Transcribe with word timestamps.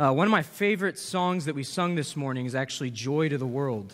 Uh, 0.00 0.10
one 0.10 0.26
of 0.26 0.30
my 0.30 0.42
favorite 0.42 0.98
songs 0.98 1.44
that 1.44 1.54
we 1.54 1.62
sung 1.62 1.94
this 1.94 2.16
morning 2.16 2.46
is 2.46 2.54
actually 2.54 2.90
Joy 2.90 3.28
to 3.28 3.36
the 3.36 3.46
World. 3.46 3.92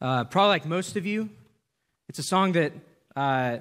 Uh, 0.00 0.24
probably 0.24 0.48
like 0.48 0.66
most 0.66 0.96
of 0.96 1.06
you, 1.06 1.30
it's 2.08 2.18
a 2.18 2.24
song 2.24 2.50
that 2.50 2.72
uh, 3.14 3.58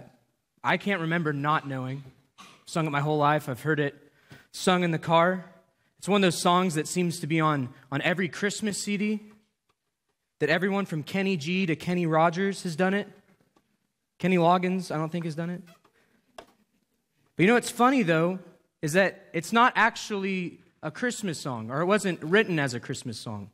I 0.64 0.78
can't 0.78 1.02
remember 1.02 1.34
not 1.34 1.68
knowing. 1.68 2.04
I've 2.40 2.48
sung 2.66 2.88
it 2.88 2.90
my 2.90 3.00
whole 3.00 3.20
life. 3.20 3.48
I've 3.48 3.62
heard 3.62 3.80
it 3.80 3.94
sung 4.54 4.84
in 4.84 4.90
the 4.90 4.98
car. 4.98 5.46
It's 6.00 6.10
one 6.10 6.24
of 6.24 6.24
those 6.24 6.42
songs 6.42 6.74
that 6.74 6.88
seems 6.88 7.20
to 7.20 7.28
be 7.28 7.40
on, 7.40 7.70
on 7.92 8.02
every 8.02 8.28
Christmas 8.28 8.82
CD, 8.82 9.20
that 10.40 10.50
everyone 10.50 10.88
from 10.88 11.04
Kenny 11.04 11.38
G 11.38 11.68
to 11.68 11.76
Kenny 11.76 12.08
Rogers 12.08 12.64
has 12.64 12.76
done 12.76 12.96
it. 12.96 13.08
Kenny 14.18 14.38
Loggins, 14.38 14.90
I 14.90 14.98
don't 14.98 15.12
think, 15.12 15.26
has 15.26 15.36
done 15.36 15.52
it. 15.52 15.62
But 16.38 16.48
you 17.38 17.46
know 17.46 17.54
what's 17.54 17.70
funny, 17.70 18.02
though, 18.02 18.40
is 18.82 18.94
that 18.94 19.28
it's 19.32 19.54
not 19.54 19.74
actually 19.76 20.58
a 20.84 20.92
Christmas 20.92 21.40
song, 21.40 21.70
or 21.70 21.82
it 21.82 21.86
wasn't 21.86 22.22
written 22.24 22.60
as 22.60 22.74
a 22.74 22.80
Christmas 22.80 23.20
song. 23.20 23.52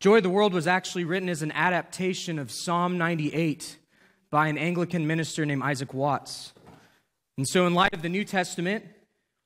Joy 0.00 0.18
of 0.18 0.22
the 0.22 0.30
World 0.30 0.52
was 0.52 0.68
actually 0.68 1.04
written 1.04 1.28
as 1.28 1.42
an 1.42 1.50
adaptation 1.52 2.38
of 2.38 2.52
Psalm 2.52 2.98
98 2.98 3.78
by 4.30 4.46
an 4.46 4.56
Anglican 4.56 5.06
minister 5.06 5.44
named 5.44 5.62
Isaac 5.64 5.92
Watts. 5.92 6.52
And 7.36 7.48
so, 7.48 7.66
in 7.66 7.74
light 7.74 7.94
of 7.94 8.02
the 8.02 8.08
New 8.08 8.24
Testament, 8.24 8.84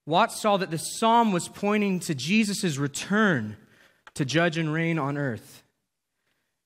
Watts 0.05 0.41
saw 0.41 0.57
that 0.59 0.71
the 0.71 0.79
psalm 0.79 1.33
was 1.33 1.49
pointing 1.49 2.01
to 2.01 2.15
Jesus' 2.15 2.77
return 2.77 3.57
to 4.15 4.25
judge 4.25 4.59
and 4.59 4.73
reign 4.73 4.99
on 4.99 5.17
earth. 5.17 5.63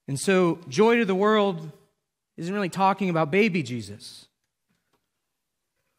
And 0.08 0.18
so, 0.18 0.58
Joy 0.68 0.96
to 0.96 1.04
the 1.04 1.14
World 1.14 1.70
isn't 2.36 2.52
really 2.52 2.68
talking 2.68 3.10
about 3.10 3.30
baby 3.30 3.62
Jesus. 3.62 4.26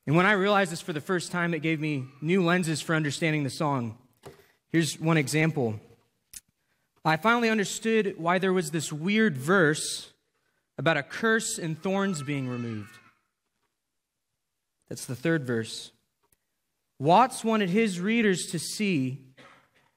And 0.07 0.15
when 0.15 0.25
I 0.25 0.31
realized 0.31 0.71
this 0.71 0.81
for 0.81 0.93
the 0.93 1.01
first 1.01 1.33
time, 1.33 1.53
it 1.53 1.59
gave 1.59 1.81
me 1.81 2.05
new 2.21 2.43
lenses 2.43 2.81
for 2.81 2.95
understanding 2.95 3.43
the 3.43 3.49
song. 3.49 3.97
Here's 4.69 4.97
one 4.99 5.17
example. 5.17 5.79
I 7.03 7.17
finally 7.17 7.49
understood 7.49 8.15
why 8.17 8.39
there 8.39 8.53
was 8.53 8.71
this 8.71 8.91
weird 8.91 9.37
verse 9.37 10.13
about 10.77 10.95
a 10.95 11.03
curse 11.03 11.57
and 11.57 11.81
thorns 11.81 12.23
being 12.23 12.47
removed. 12.47 12.97
That's 14.87 15.05
the 15.05 15.15
third 15.15 15.45
verse. 15.45 15.91
Watts 16.99 17.43
wanted 17.43 17.69
his 17.69 17.99
readers 17.99 18.45
to 18.47 18.59
see 18.59 19.19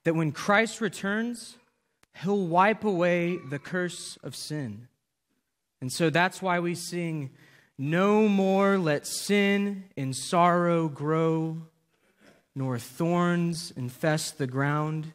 that 0.05 0.14
when 0.14 0.33
Christ 0.33 0.81
returns, 0.81 1.56
he'll 2.16 2.47
wipe 2.47 2.84
away 2.84 3.38
the 3.48 3.58
curse 3.58 4.19
of 4.25 4.34
sin. 4.34 4.88
And 5.81 5.92
so 5.92 6.11
that's 6.11 6.42
why 6.42 6.58
we 6.58 6.75
sing, 6.75 7.31
no 7.83 8.28
more 8.28 8.77
let 8.77 9.06
sin 9.06 9.84
and 9.97 10.14
sorrow 10.14 10.86
grow, 10.86 11.56
nor 12.55 12.78
thorns 12.78 13.72
infest 13.75 14.37
the 14.37 14.47
ground. 14.47 15.14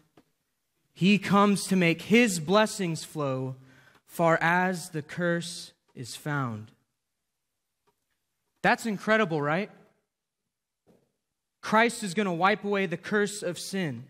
He 0.91 1.19
comes 1.19 1.67
to 1.67 1.75
make 1.75 2.01
his 2.01 2.39
blessings 2.39 3.03
flow 3.03 3.55
far 4.07 4.39
as 4.41 4.89
the 4.89 5.03
curse 5.03 5.73
is 5.93 6.15
found. 6.15 6.71
That's 8.63 8.87
incredible, 8.87 9.43
right? 9.43 9.69
Christ 11.61 12.01
is 12.01 12.15
going 12.15 12.25
to 12.25 12.31
wipe 12.31 12.63
away 12.63 12.87
the 12.87 12.97
curse 12.97 13.43
of 13.43 13.59
sin. 13.59 14.05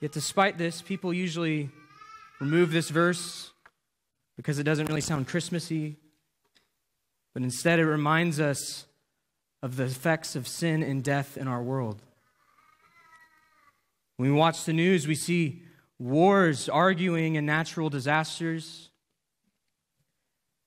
Yet, 0.00 0.10
despite 0.10 0.58
this, 0.58 0.82
people 0.82 1.14
usually 1.14 1.70
remove 2.40 2.72
this 2.72 2.90
verse 2.90 3.51
because 4.36 4.58
it 4.58 4.64
doesn't 4.64 4.86
really 4.86 5.00
sound 5.00 5.26
Christmassy, 5.26 5.96
but 7.34 7.42
instead 7.42 7.78
it 7.78 7.86
reminds 7.86 8.40
us 8.40 8.86
of 9.62 9.76
the 9.76 9.84
effects 9.84 10.34
of 10.34 10.48
sin 10.48 10.82
and 10.82 11.04
death 11.04 11.36
in 11.36 11.46
our 11.46 11.62
world. 11.62 12.02
When 14.16 14.30
we 14.30 14.36
watch 14.36 14.64
the 14.64 14.72
news, 14.72 15.06
we 15.06 15.14
see 15.14 15.62
wars, 15.98 16.68
arguing, 16.68 17.36
and 17.36 17.46
natural 17.46 17.88
disasters. 17.88 18.90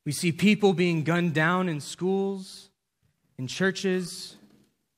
We 0.06 0.11
see 0.11 0.31
people 0.31 0.73
being 0.73 1.03
gunned 1.03 1.34
down 1.34 1.67
in 1.67 1.81
schools, 1.81 2.69
in 3.38 3.47
churches, 3.47 4.38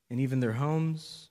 and 0.10 0.20
even 0.20 0.40
their 0.40 0.54
homes. 0.54 1.30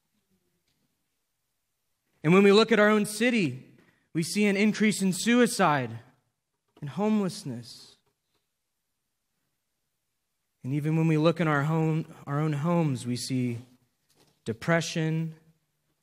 And 2.24 2.32
when 2.32 2.42
we 2.42 2.52
look 2.52 2.72
at 2.72 2.80
our 2.80 2.88
own 2.88 3.06
city, 3.06 3.64
we 4.12 4.22
see 4.22 4.46
an 4.46 4.56
increase 4.56 5.02
in 5.02 5.12
suicide 5.12 5.90
and 6.86 6.92
homelessness. 6.92 7.96
And 10.62 10.72
even 10.72 10.96
when 10.96 11.08
we 11.08 11.18
look 11.18 11.40
in 11.40 11.48
our, 11.48 11.64
home, 11.64 12.06
our 12.28 12.38
own 12.38 12.52
homes, 12.52 13.04
we 13.04 13.16
see 13.16 13.58
depression 14.44 15.34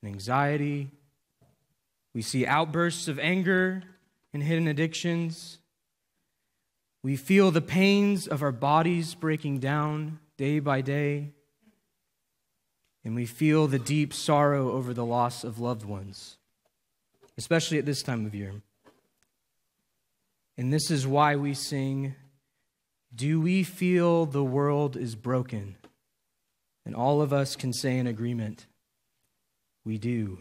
and 0.01 0.11
anxiety. 0.11 0.91
We 2.13 2.21
see 2.21 2.45
outbursts 2.45 3.07
of 3.07 3.17
anger 3.17 3.83
and 4.33 4.43
hidden 4.43 4.67
addictions. 4.67 5.59
We 7.01 7.15
feel 7.15 7.49
the 7.49 7.61
pains 7.61 8.27
of 8.27 8.41
our 8.41 8.51
bodies 8.51 9.15
breaking 9.15 9.59
down 9.59 10.19
day 10.35 10.59
by 10.59 10.81
day. 10.81 11.29
And 13.05 13.15
we 13.15 13.25
feel 13.25 13.67
the 13.67 13.79
deep 13.79 14.13
sorrow 14.13 14.73
over 14.73 14.93
the 14.93 15.05
loss 15.05 15.45
of 15.45 15.59
loved 15.59 15.85
ones, 15.85 16.35
especially 17.37 17.77
at 17.77 17.85
this 17.85 18.03
time 18.03 18.25
of 18.25 18.35
year. 18.35 18.51
And 20.57 20.71
this 20.71 20.91
is 20.91 21.07
why 21.07 21.35
we 21.35 21.53
sing, 21.53 22.15
Do 23.13 23.41
we 23.41 23.63
feel 23.63 24.25
the 24.25 24.43
world 24.43 24.95
is 24.95 25.15
broken? 25.15 25.75
And 26.85 26.95
all 26.95 27.21
of 27.21 27.33
us 27.33 27.55
can 27.55 27.73
say 27.73 27.97
in 27.97 28.07
agreement, 28.07 28.67
We 29.83 29.97
do. 29.97 30.39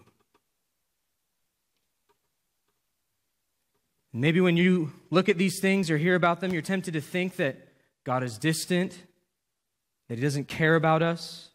Maybe 4.13 4.41
when 4.41 4.59
you 4.59 4.93
look 5.11 5.31
at 5.31 5.39
these 5.39 5.59
things 5.61 5.91
or 5.91 5.97
hear 5.97 6.15
about 6.15 6.41
them, 6.41 6.53
you're 6.53 6.61
tempted 6.61 6.93
to 6.93 7.01
think 7.01 7.37
that 7.37 7.57
God 8.05 8.23
is 8.23 8.37
distant, 8.37 8.99
that 10.09 10.19
He 10.19 10.23
doesn't 10.23 10.49
care 10.49 10.75
about 10.75 11.03
us. 11.03 11.49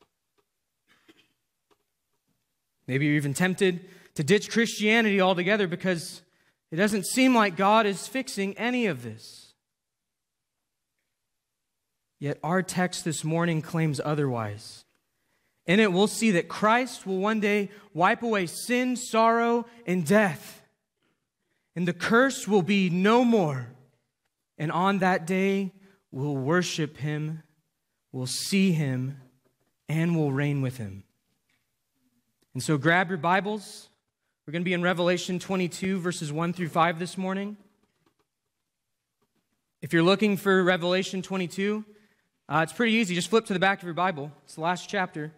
Maybe 2.88 3.06
you're 3.06 3.16
even 3.16 3.35
tempted 3.35 3.85
to 4.16 4.24
ditch 4.24 4.50
Christianity 4.50 5.22
altogether 5.22 5.68
because 5.68 6.22
it 6.72 6.75
doesn't 6.75 7.05
seem 7.05 7.33
like 7.33 7.55
God 7.55 7.85
is 7.85 8.07
fixing 8.07 8.57
any 8.57 8.88
of 8.88 9.03
this. 9.03 9.53
Yet 12.19 12.39
our 12.44 12.63
text 12.63 13.05
this 13.05 13.23
morning 13.23 13.61
claims 13.61 14.01
otherwise. 14.03 14.85
In 15.66 15.79
it, 15.79 15.91
we'll 15.91 16.07
see 16.07 16.31
that 16.31 16.47
Christ 16.47 17.06
will 17.06 17.17
one 17.17 17.39
day 17.39 17.69
wipe 17.94 18.23
away 18.23 18.47
sin, 18.47 18.95
sorrow, 18.95 19.66
and 19.85 20.06
death. 20.06 20.61
And 21.75 21.88
the 21.88 21.94
curse 21.94 22.47
will 22.47 22.61
be 22.61 22.89
no 22.89 23.23
more. 23.23 23.67
And 24.57 24.72
on 24.72 25.00
that 25.00 25.27
day, 25.27 25.73
we'll 26.11 26.35
worship 26.35 26.97
him, 26.97 27.44
we'll 28.11 28.25
see 28.25 28.72
him, 28.72 29.22
and 29.88 30.17
we'll 30.17 30.31
reign 30.31 30.61
with 30.61 30.77
him. 30.77 31.03
And 32.53 32.63
so 32.63 32.77
grab 32.77 33.09
your 33.09 33.19
Bibles. 33.19 33.89
We're 34.47 34.53
going 34.53 34.62
to 34.62 34.66
be 34.66 34.74
in 34.74 34.81
Revelation 34.81 35.40
22, 35.40 36.00
verses 36.00 36.31
1 36.31 36.53
through 36.53 36.69
5 36.69 37.00
this 37.00 37.18
morning. 37.18 37.58
If 39.81 39.91
you're 39.91 40.03
looking 40.03 40.38
for 40.38 40.63
Revelation 40.63 41.22
22, 41.22 41.84
uh, 42.47 42.62
it's 42.63 42.72
pretty 42.72 42.94
easy. 42.94 43.13
Just 43.13 43.30
flip 43.30 43.46
to 43.47 43.53
the 43.53 43.59
back 43.59 43.80
of 43.80 43.84
your 43.84 43.94
Bible, 43.94 44.31
it's 44.46 44.56
the 44.56 44.62
last 44.62 44.88
chapter. 44.88 45.34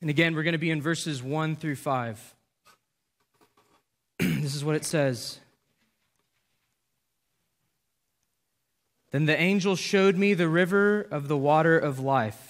And 0.00 0.10
again, 0.10 0.34
we're 0.34 0.42
going 0.42 0.50
to 0.50 0.58
be 0.58 0.72
in 0.72 0.82
verses 0.82 1.22
1 1.22 1.54
through 1.54 1.76
5. 1.76 2.34
this 4.18 4.56
is 4.56 4.64
what 4.64 4.74
it 4.74 4.84
says. 4.84 5.38
Then 9.12 9.26
the 9.26 9.40
angel 9.40 9.76
showed 9.76 10.16
me 10.16 10.34
the 10.34 10.48
river 10.48 11.02
of 11.02 11.28
the 11.28 11.36
water 11.36 11.78
of 11.78 12.00
life 12.00 12.49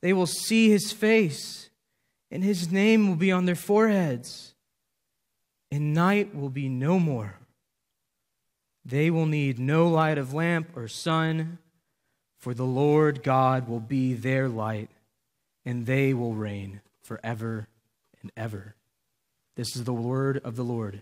They 0.00 0.12
will 0.12 0.26
see 0.26 0.70
his 0.70 0.92
face, 0.92 1.70
and 2.30 2.44
his 2.44 2.70
name 2.70 3.08
will 3.08 3.16
be 3.16 3.32
on 3.32 3.46
their 3.46 3.54
foreheads, 3.54 4.54
and 5.70 5.94
night 5.94 6.34
will 6.34 6.50
be 6.50 6.68
no 6.68 6.98
more. 6.98 7.38
They 8.84 9.10
will 9.10 9.26
need 9.26 9.58
no 9.58 9.88
light 9.88 10.18
of 10.18 10.32
lamp 10.32 10.76
or 10.76 10.86
sun, 10.86 11.58
for 12.38 12.54
the 12.54 12.64
Lord 12.64 13.22
God 13.22 13.68
will 13.68 13.80
be 13.80 14.14
their 14.14 14.48
light, 14.48 14.90
and 15.64 15.86
they 15.86 16.14
will 16.14 16.34
reign 16.34 16.80
forever 17.02 17.66
and 18.22 18.30
ever. 18.36 18.76
This 19.56 19.74
is 19.74 19.84
the 19.84 19.92
word 19.92 20.40
of 20.44 20.54
the 20.54 20.62
Lord. 20.62 21.00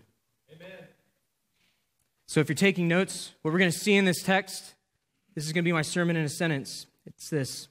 Amen. 0.49 0.87
So, 2.25 2.39
if 2.39 2.49
you're 2.49 2.55
taking 2.55 2.87
notes, 2.87 3.33
what 3.41 3.51
we're 3.53 3.59
going 3.59 3.71
to 3.71 3.77
see 3.77 3.95
in 3.95 4.05
this 4.05 4.23
text, 4.23 4.73
this 5.35 5.45
is 5.45 5.51
going 5.51 5.63
to 5.63 5.67
be 5.67 5.73
my 5.73 5.81
sermon 5.81 6.15
in 6.15 6.25
a 6.25 6.29
sentence. 6.29 6.87
It's 7.05 7.29
this 7.29 7.67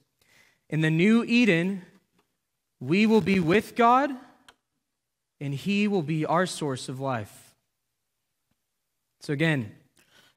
In 0.69 0.81
the 0.81 0.89
new 0.89 1.23
Eden, 1.23 1.83
we 2.79 3.05
will 3.05 3.21
be 3.21 3.39
with 3.39 3.75
God, 3.75 4.11
and 5.39 5.53
He 5.53 5.87
will 5.87 6.01
be 6.01 6.25
our 6.25 6.45
source 6.45 6.89
of 6.89 6.99
life. 6.99 7.55
So, 9.21 9.33
again, 9.33 9.71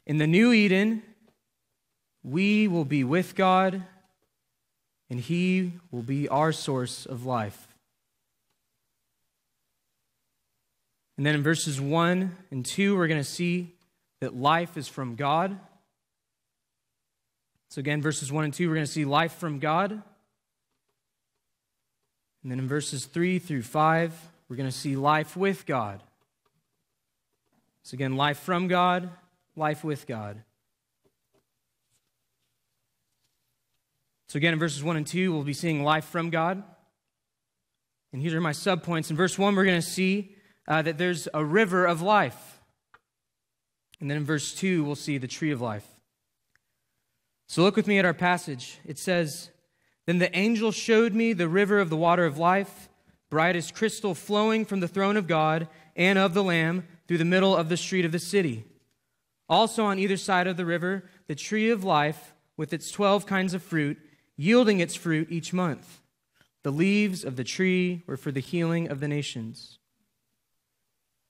in 0.06 0.18
the 0.18 0.26
new 0.26 0.52
Eden, 0.52 1.02
we 2.22 2.68
will 2.68 2.84
be 2.84 3.04
with 3.04 3.34
God, 3.34 3.82
and 5.10 5.20
He 5.20 5.72
will 5.90 6.02
be 6.02 6.28
our 6.28 6.52
source 6.52 7.06
of 7.06 7.24
life. 7.24 7.68
And 11.16 11.26
then 11.26 11.34
in 11.34 11.42
verses 11.42 11.80
1 11.80 12.36
and 12.50 12.64
2, 12.64 12.96
we're 12.96 13.08
going 13.08 13.20
to 13.20 13.24
see 13.24 13.74
that 14.20 14.36
life 14.36 14.76
is 14.76 14.88
from 14.88 15.16
God. 15.16 15.58
So, 17.70 17.80
again, 17.80 18.00
verses 18.00 18.30
1 18.30 18.44
and 18.44 18.54
2, 18.54 18.68
we're 18.68 18.74
going 18.74 18.86
to 18.86 18.92
see 18.92 19.04
life 19.04 19.32
from 19.32 19.58
God. 19.58 20.02
And 22.42 22.52
then 22.52 22.58
in 22.58 22.68
verses 22.68 23.06
3 23.06 23.38
through 23.38 23.62
5, 23.62 24.14
we're 24.48 24.56
going 24.56 24.68
to 24.68 24.76
see 24.76 24.96
life 24.96 25.36
with 25.36 25.66
God. 25.66 26.02
So, 27.82 27.94
again, 27.94 28.16
life 28.16 28.38
from 28.38 28.68
God, 28.68 29.10
life 29.56 29.82
with 29.82 30.06
God. 30.06 30.42
So, 34.28 34.36
again, 34.36 34.52
in 34.52 34.58
verses 34.58 34.84
1 34.84 34.96
and 34.96 35.06
2, 35.06 35.32
we'll 35.32 35.42
be 35.42 35.54
seeing 35.54 35.82
life 35.82 36.04
from 36.04 36.30
God. 36.30 36.62
And 38.12 38.22
here 38.22 38.36
are 38.36 38.40
my 38.40 38.52
subpoints. 38.52 39.10
In 39.10 39.16
verse 39.16 39.38
1, 39.38 39.54
we're 39.54 39.64
going 39.64 39.80
to 39.80 39.86
see 39.86 40.36
uh, 40.66 40.82
that 40.82 40.98
there's 40.98 41.28
a 41.32 41.44
river 41.44 41.86
of 41.86 42.02
life. 42.02 42.60
And 44.00 44.10
then 44.10 44.18
in 44.18 44.24
verse 44.24 44.54
2, 44.54 44.84
we'll 44.84 44.94
see 44.94 45.18
the 45.18 45.26
tree 45.26 45.50
of 45.50 45.60
life. 45.60 45.86
So, 47.46 47.62
look 47.62 47.74
with 47.74 47.86
me 47.86 47.98
at 47.98 48.04
our 48.04 48.14
passage. 48.14 48.78
It 48.84 48.98
says, 48.98 49.50
Then 50.08 50.20
the 50.20 50.34
angel 50.34 50.72
showed 50.72 51.12
me 51.12 51.34
the 51.34 51.50
river 51.50 51.78
of 51.78 51.90
the 51.90 51.96
water 51.96 52.24
of 52.24 52.38
life, 52.38 52.88
bright 53.28 53.56
as 53.56 53.70
crystal, 53.70 54.14
flowing 54.14 54.64
from 54.64 54.80
the 54.80 54.88
throne 54.88 55.18
of 55.18 55.26
God 55.26 55.68
and 55.94 56.18
of 56.18 56.32
the 56.32 56.42
Lamb 56.42 56.88
through 57.06 57.18
the 57.18 57.26
middle 57.26 57.54
of 57.54 57.68
the 57.68 57.76
street 57.76 58.06
of 58.06 58.12
the 58.12 58.18
city. 58.18 58.64
Also, 59.50 59.84
on 59.84 59.98
either 59.98 60.16
side 60.16 60.46
of 60.46 60.56
the 60.56 60.64
river, 60.64 61.04
the 61.26 61.34
tree 61.34 61.68
of 61.68 61.84
life 61.84 62.32
with 62.56 62.72
its 62.72 62.90
12 62.90 63.26
kinds 63.26 63.52
of 63.52 63.62
fruit, 63.62 63.98
yielding 64.34 64.80
its 64.80 64.94
fruit 64.94 65.30
each 65.30 65.52
month. 65.52 66.00
The 66.62 66.72
leaves 66.72 67.22
of 67.22 67.36
the 67.36 67.44
tree 67.44 68.02
were 68.06 68.16
for 68.16 68.32
the 68.32 68.40
healing 68.40 68.88
of 68.88 69.00
the 69.00 69.08
nations. 69.08 69.78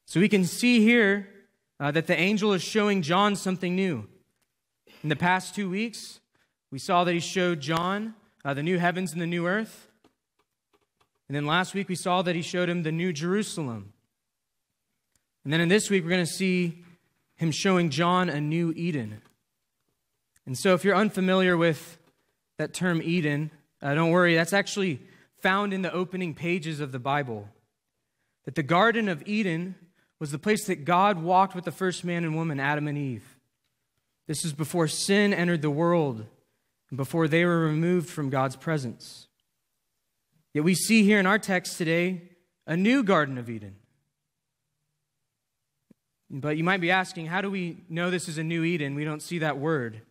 So 0.06 0.20
we 0.20 0.28
can 0.28 0.44
see 0.44 0.82
here 0.84 1.28
uh, 1.80 1.90
that 1.90 2.06
the 2.06 2.16
angel 2.16 2.52
is 2.52 2.62
showing 2.62 3.02
John 3.02 3.34
something 3.34 3.74
new. 3.74 4.06
In 5.02 5.08
the 5.08 5.16
past 5.16 5.56
two 5.56 5.68
weeks, 5.68 6.20
we 6.70 6.78
saw 6.78 7.02
that 7.02 7.12
he 7.12 7.18
showed 7.18 7.58
John 7.58 8.14
uh, 8.48 8.54
the 8.54 8.62
new 8.62 8.78
heavens 8.78 9.12
and 9.12 9.20
the 9.20 9.26
new 9.26 9.46
earth. 9.46 9.88
And 11.28 11.36
then 11.36 11.44
last 11.44 11.74
week, 11.74 11.86
we 11.86 11.94
saw 11.94 12.22
that 12.22 12.34
he 12.34 12.40
showed 12.40 12.70
him 12.70 12.82
the 12.82 12.90
new 12.90 13.12
Jerusalem. 13.12 13.92
And 15.44 15.52
then 15.52 15.60
in 15.60 15.68
this 15.68 15.90
week, 15.90 16.02
we're 16.02 16.08
going 16.08 16.24
to 16.24 16.32
see 16.32 16.82
him 17.36 17.50
showing 17.50 17.90
John 17.90 18.30
a 18.30 18.40
new 18.40 18.72
Eden. 18.74 19.20
And 20.46 20.56
so, 20.56 20.72
if 20.72 20.82
you're 20.82 20.96
unfamiliar 20.96 21.58
with 21.58 21.98
that 22.56 22.72
term 22.72 23.02
Eden, 23.02 23.50
uh, 23.82 23.94
don't 23.94 24.12
worry, 24.12 24.34
that's 24.34 24.54
actually 24.54 25.02
found 25.42 25.74
in 25.74 25.82
the 25.82 25.92
opening 25.92 26.32
pages 26.32 26.80
of 26.80 26.90
the 26.90 26.98
Bible. 26.98 27.50
That 28.46 28.54
the 28.54 28.62
Garden 28.62 29.10
of 29.10 29.22
Eden 29.28 29.74
was 30.20 30.30
the 30.30 30.38
place 30.38 30.64
that 30.68 30.86
God 30.86 31.22
walked 31.22 31.54
with 31.54 31.66
the 31.66 31.70
first 31.70 32.02
man 32.02 32.24
and 32.24 32.34
woman, 32.34 32.60
Adam 32.60 32.88
and 32.88 32.96
Eve. 32.96 33.36
This 34.26 34.42
is 34.42 34.54
before 34.54 34.88
sin 34.88 35.34
entered 35.34 35.60
the 35.60 35.70
world 35.70 36.24
before 36.94 37.28
they 37.28 37.44
were 37.44 37.60
removed 37.60 38.08
from 38.08 38.30
God's 38.30 38.56
presence. 38.56 39.26
Yet 40.54 40.64
we 40.64 40.74
see 40.74 41.02
here 41.02 41.20
in 41.20 41.26
our 41.26 41.38
text 41.38 41.76
today 41.76 42.22
a 42.66 42.76
new 42.76 43.02
Garden 43.02 43.38
of 43.38 43.50
Eden. 43.50 43.76
But 46.30 46.56
you 46.56 46.64
might 46.64 46.80
be 46.80 46.90
asking, 46.90 47.26
how 47.26 47.40
do 47.40 47.50
we 47.50 47.84
know 47.88 48.10
this 48.10 48.28
is 48.28 48.38
a 48.38 48.44
new 48.44 48.64
Eden? 48.64 48.94
We 48.94 49.04
don't 49.04 49.22
see 49.22 49.38
that 49.38 49.58
word. 49.58 50.02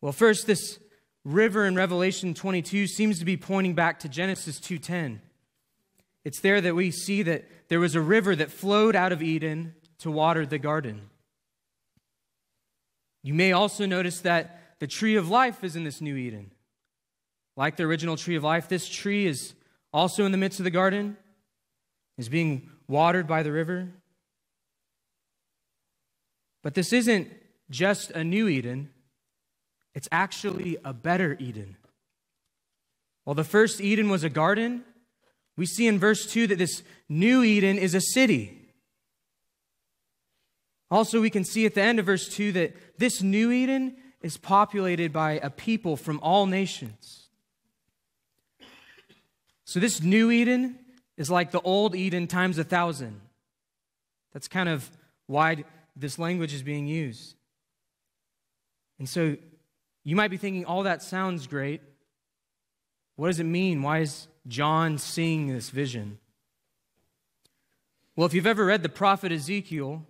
Well, 0.00 0.12
first, 0.12 0.46
this 0.46 0.78
river 1.24 1.64
in 1.66 1.74
Revelation 1.74 2.34
22 2.34 2.86
seems 2.86 3.18
to 3.18 3.24
be 3.24 3.36
pointing 3.36 3.74
back 3.74 3.98
to 4.00 4.08
Genesis 4.08 4.60
2:10. 4.60 5.20
It's 6.24 6.40
there 6.40 6.60
that 6.60 6.74
we 6.74 6.90
see 6.90 7.22
that 7.22 7.68
there 7.68 7.80
was 7.80 7.94
a 7.94 8.00
river 8.00 8.36
that 8.36 8.50
flowed 8.50 8.94
out 8.94 9.12
of 9.12 9.22
Eden 9.22 9.74
to 9.98 10.10
water 10.10 10.44
the 10.46 10.58
garden. 10.58 11.08
You 13.22 13.34
may 13.34 13.52
also 13.52 13.86
notice 13.86 14.20
that 14.20 14.60
the 14.78 14.86
tree 14.86 15.16
of 15.16 15.28
life 15.28 15.62
is 15.62 15.76
in 15.76 15.84
this 15.84 16.00
new 16.00 16.16
Eden. 16.16 16.50
Like 17.56 17.76
the 17.76 17.84
original 17.84 18.16
tree 18.16 18.36
of 18.36 18.44
life, 18.44 18.68
this 18.68 18.88
tree 18.88 19.26
is 19.26 19.54
also 19.92 20.24
in 20.24 20.32
the 20.32 20.38
midst 20.38 20.60
of 20.60 20.64
the 20.64 20.70
garden, 20.70 21.16
is 22.18 22.28
being 22.28 22.68
watered 22.88 23.26
by 23.26 23.42
the 23.42 23.52
river. 23.52 23.88
But 26.62 26.74
this 26.74 26.92
isn't 26.92 27.28
just 27.70 28.10
a 28.10 28.24
new 28.24 28.48
Eden, 28.48 28.90
it's 29.94 30.08
actually 30.10 30.76
a 30.84 30.92
better 30.92 31.36
Eden. 31.38 31.76
While 33.24 33.34
the 33.34 33.44
first 33.44 33.80
Eden 33.80 34.10
was 34.10 34.24
a 34.24 34.28
garden, 34.28 34.84
we 35.56 35.66
see 35.66 35.86
in 35.86 35.98
verse 35.98 36.26
2 36.26 36.48
that 36.48 36.58
this 36.58 36.82
new 37.08 37.42
Eden 37.42 37.78
is 37.78 37.94
a 37.94 38.00
city. 38.00 38.60
Also, 40.90 41.20
we 41.20 41.30
can 41.30 41.44
see 41.44 41.64
at 41.64 41.74
the 41.74 41.82
end 41.82 41.98
of 41.98 42.06
verse 42.06 42.28
2 42.28 42.52
that 42.52 42.98
this 42.98 43.22
new 43.22 43.50
Eden 43.50 43.96
is 44.24 44.38
populated 44.38 45.12
by 45.12 45.32
a 45.32 45.50
people 45.50 45.98
from 45.98 46.18
all 46.20 46.46
nations. 46.46 47.28
So, 49.66 49.78
this 49.78 50.02
new 50.02 50.30
Eden 50.30 50.78
is 51.18 51.30
like 51.30 51.50
the 51.50 51.60
old 51.60 51.94
Eden 51.94 52.26
times 52.26 52.56
a 52.58 52.64
thousand. 52.64 53.20
That's 54.32 54.48
kind 54.48 54.70
of 54.70 54.90
why 55.26 55.64
this 55.94 56.18
language 56.18 56.54
is 56.54 56.62
being 56.62 56.86
used. 56.86 57.36
And 58.98 59.08
so 59.08 59.36
you 60.02 60.16
might 60.16 60.30
be 60.30 60.38
thinking, 60.38 60.64
all 60.64 60.84
that 60.84 61.02
sounds 61.02 61.46
great. 61.46 61.82
What 63.16 63.28
does 63.28 63.40
it 63.40 63.44
mean? 63.44 63.82
Why 63.82 63.98
is 63.98 64.26
John 64.48 64.96
seeing 64.96 65.48
this 65.48 65.68
vision? 65.68 66.18
Well, 68.16 68.26
if 68.26 68.32
you've 68.32 68.46
ever 68.46 68.64
read 68.64 68.82
the 68.82 68.88
prophet 68.88 69.32
Ezekiel, 69.32 70.06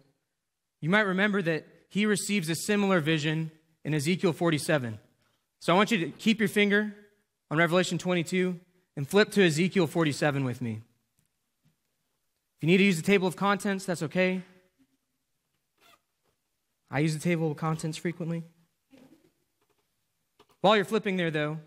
you 0.81 0.89
might 0.89 1.01
remember 1.01 1.43
that 1.43 1.67
he 1.89 2.07
receives 2.07 2.49
a 2.49 2.55
similar 2.55 3.01
vision 3.01 3.51
in 3.85 3.95
Ezekiel 3.95 4.33
47. 4.33 4.99
So 5.61 5.73
I 5.73 5.77
want 5.77 5.91
you 5.91 5.99
to 5.99 6.11
keep 6.11 6.39
your 6.39 6.49
finger 6.49 6.95
on 7.51 7.59
Revelation 7.59 7.99
22 7.99 8.59
and 8.97 9.09
flip 9.09 9.31
to 9.33 9.45
Ezekiel 9.45 9.87
47 9.87 10.45
with 10.45 10.61
me. 10.61 10.83
If 12.57 12.63
you 12.63 12.67
need 12.69 12.79
to 12.79 12.85
use 12.85 12.97
the 12.97 13.03
table 13.03 13.27
of 13.27 13.37
contents, 13.37 13.85
that's 13.85 14.03
okay. 14.03 14.43
I 16.91 17.01
use 17.01 17.15
the 17.15 17.21
table 17.21 17.51
of 17.51 17.57
contents 17.57 17.99
frequently. 17.99 18.45
While 20.61 20.77
you're 20.77 20.85
flipping 20.85 21.17
there, 21.17 21.31
though, 21.31 21.59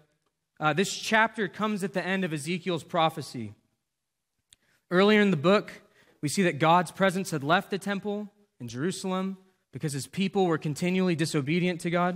uh, 0.60 0.74
this 0.74 0.92
chapter 0.96 1.48
comes 1.48 1.84
at 1.84 1.94
the 1.94 2.04
end 2.04 2.24
of 2.24 2.34
Ezekiel's 2.34 2.84
prophecy. 2.84 3.54
Earlier 4.90 5.22
in 5.22 5.32
the 5.32 5.38
book, 5.38 5.72
we 6.22 6.30
see 6.30 6.44
that 6.44 6.60
God's 6.60 6.92
presence 6.92 7.32
had 7.32 7.44
left 7.44 7.70
the 7.70 7.78
temple 7.78 8.32
in 8.60 8.68
Jerusalem 8.68 9.38
because 9.78 9.94
his 9.94 10.08
people 10.08 10.48
were 10.48 10.58
continually 10.58 11.16
disobedient 11.16 11.80
to 11.80 11.92
God. 11.92 12.16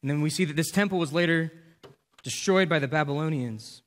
And 0.00 0.10
then 0.10 0.20
we 0.20 0.30
see 0.30 0.44
that 0.44 0.56
this 0.56 0.72
temple 0.72 0.98
was 0.98 1.12
later 1.12 1.52
destroyed 2.24 2.68
by 2.68 2.80
the 2.80 2.88
Babylonians. 2.88 3.82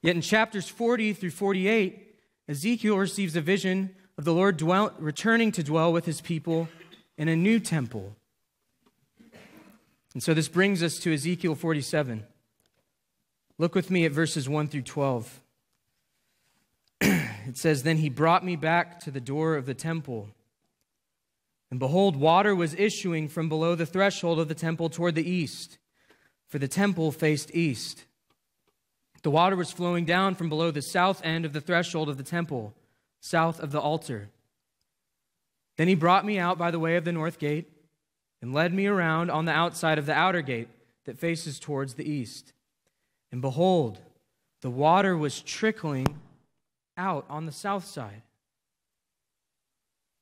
Yet 0.00 0.16
in 0.16 0.22
chapters 0.22 0.70
40 0.70 1.12
through 1.12 1.32
48, 1.32 2.16
Ezekiel 2.48 2.96
receives 2.96 3.36
a 3.36 3.42
vision 3.42 3.94
of 4.16 4.24
the 4.24 4.32
Lord 4.32 4.56
dwell, 4.56 4.94
returning 4.98 5.52
to 5.52 5.62
dwell 5.62 5.92
with 5.92 6.06
his 6.06 6.22
people 6.22 6.66
in 7.18 7.28
a 7.28 7.36
new 7.36 7.60
temple. 7.60 8.16
And 10.14 10.22
so 10.22 10.32
this 10.32 10.48
brings 10.48 10.82
us 10.82 10.98
to 11.00 11.12
Ezekiel 11.12 11.56
47. 11.56 12.24
Look 13.58 13.74
with 13.74 13.90
me 13.90 14.06
at 14.06 14.12
verses 14.12 14.48
1 14.48 14.68
through 14.68 14.80
12. 14.80 15.40
it 17.02 17.58
says, 17.58 17.82
Then 17.82 17.98
he 17.98 18.08
brought 18.08 18.46
me 18.46 18.56
back 18.56 18.98
to 19.00 19.10
the 19.10 19.20
door 19.20 19.56
of 19.56 19.66
the 19.66 19.74
temple. 19.74 20.30
And 21.70 21.78
behold, 21.78 22.16
water 22.16 22.54
was 22.54 22.74
issuing 22.74 23.28
from 23.28 23.48
below 23.48 23.74
the 23.74 23.86
threshold 23.86 24.40
of 24.40 24.48
the 24.48 24.54
temple 24.54 24.88
toward 24.88 25.14
the 25.14 25.28
east, 25.28 25.78
for 26.48 26.58
the 26.58 26.68
temple 26.68 27.12
faced 27.12 27.54
east. 27.54 28.04
The 29.22 29.30
water 29.30 29.54
was 29.54 29.70
flowing 29.70 30.04
down 30.04 30.34
from 30.34 30.48
below 30.48 30.70
the 30.70 30.82
south 30.82 31.20
end 31.24 31.44
of 31.44 31.52
the 31.52 31.60
threshold 31.60 32.08
of 32.08 32.16
the 32.16 32.22
temple 32.22 32.74
south 33.20 33.60
of 33.60 33.70
the 33.70 33.80
altar. 33.80 34.30
Then 35.76 35.88
he 35.88 35.94
brought 35.94 36.24
me 36.24 36.38
out 36.38 36.58
by 36.58 36.70
the 36.70 36.78
way 36.78 36.96
of 36.96 37.04
the 37.04 37.12
north 37.12 37.38
gate 37.38 37.70
and 38.42 38.54
led 38.54 38.72
me 38.72 38.86
around 38.86 39.30
on 39.30 39.44
the 39.44 39.52
outside 39.52 39.98
of 39.98 40.06
the 40.06 40.14
outer 40.14 40.42
gate 40.42 40.68
that 41.04 41.18
faces 41.18 41.58
towards 41.58 41.94
the 41.94 42.10
east. 42.10 42.52
And 43.30 43.40
behold, 43.40 43.98
the 44.62 44.70
water 44.70 45.16
was 45.16 45.40
trickling 45.40 46.18
out 46.96 47.24
on 47.28 47.46
the 47.46 47.52
south 47.52 47.84
side. 47.84 48.22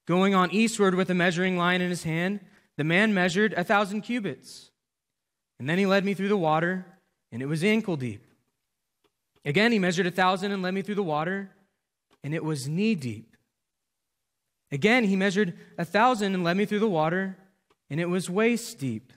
Going 0.08 0.34
on 0.34 0.50
eastward 0.52 0.94
with 0.94 1.10
a 1.10 1.14
measuring 1.14 1.58
line 1.58 1.82
in 1.82 1.90
his 1.90 2.04
hand, 2.04 2.40
the 2.78 2.82
man 2.82 3.12
measured 3.12 3.52
a 3.52 3.62
thousand 3.62 4.00
cubits. 4.00 4.70
And 5.58 5.68
then 5.68 5.76
he 5.76 5.84
led 5.84 6.02
me 6.02 6.14
through 6.14 6.30
the 6.30 6.36
water, 6.36 6.86
and 7.30 7.42
it 7.42 7.46
was 7.46 7.62
ankle 7.62 7.98
deep. 7.98 8.24
Again, 9.44 9.70
he 9.70 9.78
measured 9.78 10.06
a 10.06 10.10
thousand 10.10 10.52
and 10.52 10.62
led 10.62 10.72
me 10.72 10.80
through 10.80 10.94
the 10.94 11.02
water, 11.02 11.50
and 12.24 12.34
it 12.34 12.42
was 12.42 12.66
knee 12.66 12.94
deep. 12.94 13.36
Again, 14.72 15.04
he 15.04 15.14
measured 15.14 15.52
a 15.76 15.84
thousand 15.84 16.32
and 16.32 16.42
led 16.42 16.56
me 16.56 16.64
through 16.64 16.78
the 16.78 16.88
water, 16.88 17.36
and 17.90 18.00
it 18.00 18.08
was 18.08 18.30
waist 18.30 18.78
deep. 18.78 19.12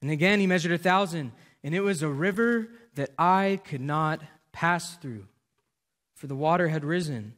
And 0.00 0.10
again, 0.10 0.40
he 0.40 0.46
measured 0.46 0.72
a 0.72 0.78
thousand, 0.78 1.32
and 1.62 1.74
it 1.74 1.80
was 1.80 2.02
a 2.02 2.08
river 2.08 2.68
that 2.94 3.10
I 3.18 3.60
could 3.64 3.82
not 3.82 4.22
pass 4.52 4.96
through, 4.96 5.26
for 6.14 6.28
the 6.28 6.34
water 6.34 6.68
had 6.68 6.82
risen. 6.82 7.34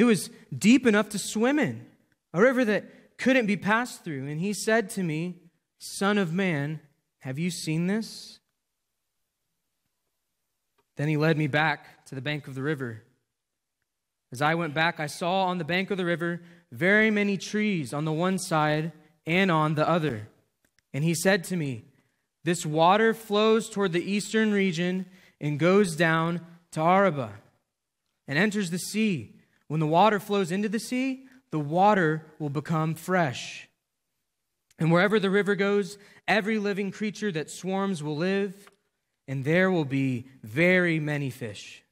It 0.00 0.04
was 0.04 0.30
deep 0.56 0.86
enough 0.86 1.10
to 1.10 1.18
swim 1.18 1.58
in, 1.58 1.84
a 2.32 2.40
river 2.40 2.64
that 2.64 3.18
couldn't 3.18 3.44
be 3.44 3.58
passed 3.58 4.02
through. 4.02 4.28
And 4.28 4.40
he 4.40 4.54
said 4.54 4.88
to 4.90 5.02
me, 5.02 5.42
Son 5.78 6.16
of 6.16 6.32
man, 6.32 6.80
have 7.18 7.38
you 7.38 7.50
seen 7.50 7.86
this? 7.86 8.38
Then 10.96 11.08
he 11.08 11.18
led 11.18 11.36
me 11.36 11.48
back 11.48 12.06
to 12.06 12.14
the 12.14 12.22
bank 12.22 12.48
of 12.48 12.54
the 12.54 12.62
river. 12.62 13.02
As 14.32 14.40
I 14.40 14.54
went 14.54 14.72
back, 14.72 15.00
I 15.00 15.06
saw 15.06 15.44
on 15.44 15.58
the 15.58 15.66
bank 15.66 15.90
of 15.90 15.98
the 15.98 16.06
river 16.06 16.40
very 16.72 17.10
many 17.10 17.36
trees 17.36 17.92
on 17.92 18.06
the 18.06 18.12
one 18.12 18.38
side 18.38 18.92
and 19.26 19.50
on 19.50 19.74
the 19.74 19.86
other. 19.86 20.28
And 20.94 21.04
he 21.04 21.12
said 21.12 21.44
to 21.44 21.56
me, 21.56 21.84
This 22.42 22.64
water 22.64 23.12
flows 23.12 23.68
toward 23.68 23.92
the 23.92 24.10
eastern 24.10 24.50
region 24.50 25.04
and 25.42 25.58
goes 25.58 25.94
down 25.94 26.40
to 26.70 26.80
Arabah 26.80 27.34
and 28.26 28.38
enters 28.38 28.70
the 28.70 28.78
sea. 28.78 29.36
When 29.70 29.78
the 29.78 29.86
water 29.86 30.18
flows 30.18 30.50
into 30.50 30.68
the 30.68 30.80
sea, 30.80 31.26
the 31.52 31.60
water 31.60 32.26
will 32.40 32.50
become 32.50 32.96
fresh. 32.96 33.68
And 34.80 34.90
wherever 34.90 35.20
the 35.20 35.30
river 35.30 35.54
goes, 35.54 35.96
every 36.26 36.58
living 36.58 36.90
creature 36.90 37.30
that 37.30 37.52
swarms 37.52 38.02
will 38.02 38.16
live, 38.16 38.68
and 39.28 39.44
there 39.44 39.70
will 39.70 39.84
be 39.84 40.26
very 40.42 40.98
many 40.98 41.30
fish. 41.30 41.84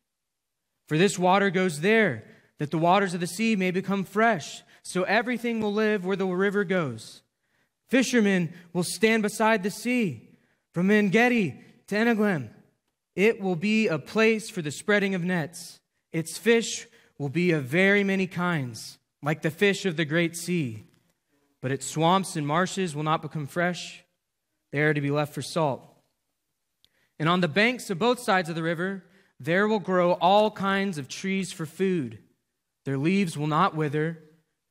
For 0.89 0.99
this 0.99 1.21
water 1.21 1.51
goes 1.51 1.81
there, 1.81 2.25
that 2.59 2.73
the 2.73 2.79
waters 2.79 3.15
of 3.15 3.21
the 3.21 3.29
sea 3.29 3.55
may 3.55 3.71
become 3.71 4.03
fresh, 4.03 4.65
so 4.83 5.05
everything 5.05 5.61
will 5.61 5.73
live 5.73 6.05
where 6.05 6.17
the 6.17 6.27
river 6.27 6.65
goes. 6.65 7.23
Fishermen 7.87 8.53
will 8.73 8.83
stand 8.83 9.23
beside 9.23 9.63
the 9.63 9.71
sea, 9.71 10.31
from 10.75 10.91
En 10.91 11.11
Gedi 11.11 11.63
to 11.87 11.95
Eneglaim. 11.95 12.51
It 13.15 13.41
will 13.41 13.55
be 13.55 13.87
a 13.87 14.01
place 14.01 14.51
for 14.51 14.63
the 14.63 14.73
spreading 14.73 15.15
of 15.15 15.23
nets. 15.23 15.79
Its 16.13 16.37
fish 16.37 16.89
will 17.19 17.29
be 17.29 17.51
of 17.51 17.65
very 17.65 18.05
many 18.05 18.27
kinds, 18.27 18.99
like 19.23 19.43
the 19.43 19.51
fish 19.51 19.85
of 19.85 19.97
the 19.97 20.05
great 20.05 20.37
sea. 20.37 20.85
But 21.61 21.73
its 21.73 21.87
swamps 21.87 22.37
and 22.37 22.47
marshes 22.47 22.95
will 22.95 23.03
not 23.03 23.23
become 23.23 23.47
fresh. 23.47 24.05
They 24.71 24.81
are 24.81 24.95
to 24.95 25.01
be 25.01 25.11
left 25.11 25.35
for 25.35 25.43
salt. 25.43 25.83
And 27.19 27.29
on 27.29 27.41
the 27.41 27.49
banks 27.49 27.91
of 27.91 27.99
both 27.99 28.21
sides 28.21 28.49
of 28.49 28.55
the 28.55 28.63
river, 28.63 29.05
there 29.41 29.67
will 29.67 29.81
grow 29.81 30.13
all 30.13 30.51
kinds 30.51 30.99
of 30.99 31.09
trees 31.09 31.53
for 31.53 31.67
food. 31.67 32.19
Their 32.85 32.97
leaves 32.97 33.37
will 33.37 33.49
not 33.49 33.75
wither, 33.75 34.23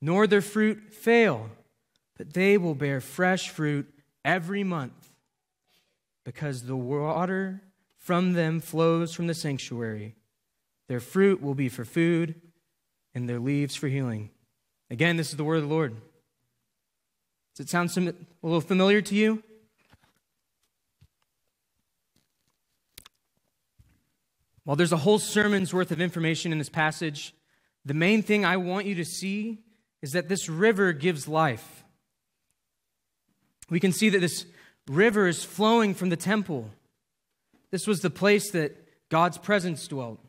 nor 0.02 0.28
their 0.28 0.42
fruit 0.42 0.94
fail, 0.94 1.50
but 2.18 2.34
they 2.34 2.58
will 2.58 2.76
bear 2.76 3.02
fresh 3.02 3.50
fruit 3.50 3.88
every 4.24 4.64
month, 4.64 5.12
because 6.24 6.64
the 6.64 6.76
water 6.76 7.62
from 7.98 8.34
them 8.34 8.60
flows 8.60 9.14
from 9.14 9.28
the 9.28 9.34
sanctuary. 9.34 10.16
Their 10.88 11.00
fruit 11.00 11.42
will 11.42 11.56
be 11.56 11.70
for 11.70 11.86
food, 11.86 12.36
and 13.14 13.28
their 13.28 13.40
leaves 13.40 13.76
for 13.76 13.88
healing. 13.88 14.30
Again, 14.90 15.18
this 15.18 15.30
is 15.30 15.38
the 15.38 15.44
word 15.44 15.58
of 15.58 15.64
the 15.64 15.74
Lord. 15.74 15.96
Does 17.56 17.66
it 17.66 17.70
sound 17.70 17.90
a 17.98 18.14
little 18.42 18.62
familiar 18.62 19.02
to 19.02 19.16
you? 19.16 19.44
While 24.64 24.76
there's 24.76 24.92
a 24.92 24.98
whole 24.98 25.18
sermon's 25.18 25.74
worth 25.74 25.92
of 25.92 26.02
information 26.02 26.52
in 26.52 26.58
this 26.58 26.70
passage, 26.70 27.34
the 27.86 27.94
main 27.94 28.22
thing 28.22 28.44
I 28.44 28.58
want 28.58 28.86
you 28.86 28.96
to 28.96 29.06
see 29.06 29.60
is 30.02 30.12
that 30.12 30.28
this 30.28 30.50
river 30.50 30.94
gives 30.94 31.28
life. 31.28 31.84
We 33.70 33.80
can 33.80 33.92
see 33.92 34.10
that 34.10 34.20
this 34.20 34.46
river 34.88 35.28
is 35.28 35.44
flowing 35.44 35.94
from 35.94 36.10
the 36.10 36.18
temple. 36.18 36.70
This 37.72 37.88
was 37.88 38.02
the 38.02 38.10
place 38.10 38.52
that 38.52 38.76
God's 39.10 39.38
presence 39.38 39.88
dwelt. 39.88 40.20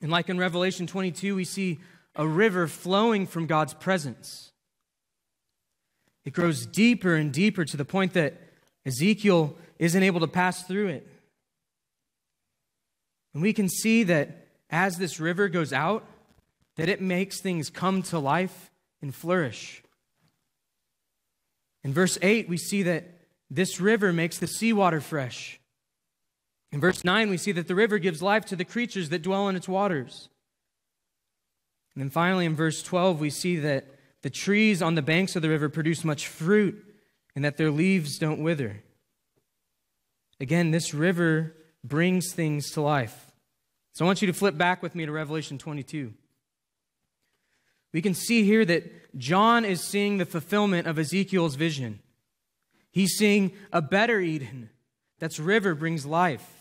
And 0.00 0.10
like 0.10 0.28
in 0.28 0.38
Revelation 0.38 0.86
22, 0.86 1.34
we 1.34 1.44
see 1.44 1.78
a 2.14 2.26
river 2.26 2.66
flowing 2.66 3.26
from 3.26 3.46
God's 3.46 3.74
presence. 3.74 4.52
It 6.24 6.32
grows 6.32 6.66
deeper 6.66 7.14
and 7.14 7.32
deeper 7.32 7.64
to 7.64 7.76
the 7.76 7.84
point 7.84 8.12
that 8.12 8.34
Ezekiel 8.84 9.56
isn't 9.78 10.02
able 10.02 10.20
to 10.20 10.26
pass 10.26 10.62
through 10.64 10.88
it. 10.88 11.06
And 13.34 13.42
we 13.42 13.52
can 13.52 13.68
see 13.68 14.02
that 14.04 14.48
as 14.70 14.98
this 14.98 15.20
river 15.20 15.48
goes 15.48 15.72
out, 15.72 16.04
that 16.76 16.88
it 16.88 17.00
makes 17.00 17.40
things 17.40 17.70
come 17.70 18.02
to 18.02 18.18
life 18.18 18.70
and 19.00 19.14
flourish. 19.14 19.82
In 21.84 21.92
verse 21.92 22.18
8, 22.20 22.48
we 22.48 22.56
see 22.56 22.82
that 22.84 23.04
this 23.50 23.80
river 23.80 24.12
makes 24.12 24.38
the 24.38 24.46
seawater 24.46 25.00
fresh. 25.00 25.57
In 26.70 26.80
verse 26.80 27.04
9, 27.04 27.30
we 27.30 27.36
see 27.36 27.52
that 27.52 27.68
the 27.68 27.74
river 27.74 27.98
gives 27.98 28.22
life 28.22 28.44
to 28.46 28.56
the 28.56 28.64
creatures 28.64 29.08
that 29.08 29.22
dwell 29.22 29.48
in 29.48 29.56
its 29.56 29.68
waters. 29.68 30.28
And 31.94 32.02
then 32.02 32.10
finally, 32.10 32.44
in 32.44 32.54
verse 32.54 32.82
12, 32.82 33.20
we 33.20 33.30
see 33.30 33.56
that 33.56 33.86
the 34.22 34.30
trees 34.30 34.82
on 34.82 34.94
the 34.94 35.02
banks 35.02 35.34
of 35.34 35.42
the 35.42 35.48
river 35.48 35.68
produce 35.68 36.04
much 36.04 36.26
fruit 36.26 36.84
and 37.34 37.44
that 37.44 37.56
their 37.56 37.70
leaves 37.70 38.18
don't 38.18 38.42
wither. 38.42 38.82
Again, 40.40 40.70
this 40.70 40.92
river 40.92 41.54
brings 41.82 42.32
things 42.32 42.70
to 42.72 42.80
life. 42.80 43.32
So 43.92 44.04
I 44.04 44.06
want 44.06 44.20
you 44.20 44.26
to 44.26 44.34
flip 44.34 44.56
back 44.56 44.82
with 44.82 44.94
me 44.94 45.06
to 45.06 45.12
Revelation 45.12 45.58
22 45.58 46.12
we 47.92 48.02
can 48.02 48.14
see 48.14 48.44
here 48.44 48.64
that 48.64 49.16
John 49.18 49.64
is 49.64 49.82
seeing 49.82 50.18
the 50.18 50.26
fulfillment 50.26 50.86
of 50.86 50.98
Ezekiel's 50.98 51.54
vision. 51.54 52.00
He's 52.90 53.16
seeing 53.16 53.52
a 53.72 53.80
better 53.80 54.20
Eden 54.20 54.70
that's 55.18 55.38
river 55.38 55.74
brings 55.74 56.04
life. 56.04 56.57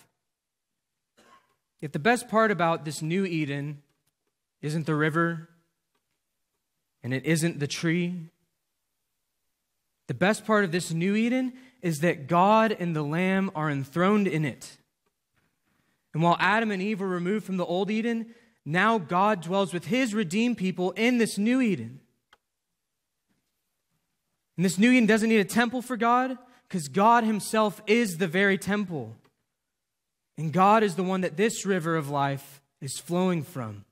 If 1.81 1.91
the 1.91 1.99
best 1.99 2.27
part 2.27 2.51
about 2.51 2.85
this 2.85 3.01
new 3.01 3.25
Eden 3.25 3.81
isn't 4.61 4.85
the 4.85 4.95
river 4.95 5.49
and 7.03 7.13
it 7.13 7.25
isn't 7.25 7.59
the 7.59 7.67
tree, 7.67 8.29
the 10.07 10.13
best 10.13 10.45
part 10.45 10.63
of 10.63 10.71
this 10.71 10.91
new 10.91 11.15
Eden 11.15 11.53
is 11.81 11.99
that 11.99 12.27
God 12.27 12.75
and 12.77 12.95
the 12.95 13.03
Lamb 13.03 13.51
are 13.53 13.69
enthroned 13.69 14.27
in 14.27 14.45
it. 14.45 14.77
And 16.13 16.23
while 16.23 16.37
Adam 16.39 16.71
and 16.71 16.81
Eve 16.81 17.01
were 17.01 17.07
removed 17.07 17.45
from 17.45 17.57
the 17.57 17.65
old 17.65 17.91
Eden, 17.91 18.33
now 18.65 18.97
God 18.97 19.41
dwells 19.41 19.73
with 19.73 19.85
his 19.85 20.15
redeemed 20.15 20.57
people 20.57 20.91
in 20.91 21.19
this 21.19 21.37
new 21.37 21.61
Eden. 21.61 21.99
And 24.55 24.65
this 24.65 24.79
new 24.79 24.91
Eden 24.91 25.05
doesn't 25.05 25.29
need 25.29 25.39
a 25.39 25.45
temple 25.45 25.83
for 25.83 25.95
God 25.95 26.37
because 26.67 26.87
God 26.87 27.23
himself 27.23 27.81
is 27.85 28.17
the 28.17 28.27
very 28.27 28.57
temple. 28.57 29.15
And 30.37 30.53
God 30.53 30.83
is 30.83 30.95
the 30.95 31.03
one 31.03 31.21
that 31.21 31.37
this 31.37 31.65
river 31.65 31.95
of 31.95 32.09
life 32.09 32.61
is 32.79 32.99
flowing 32.99 33.43
from. 33.43 33.85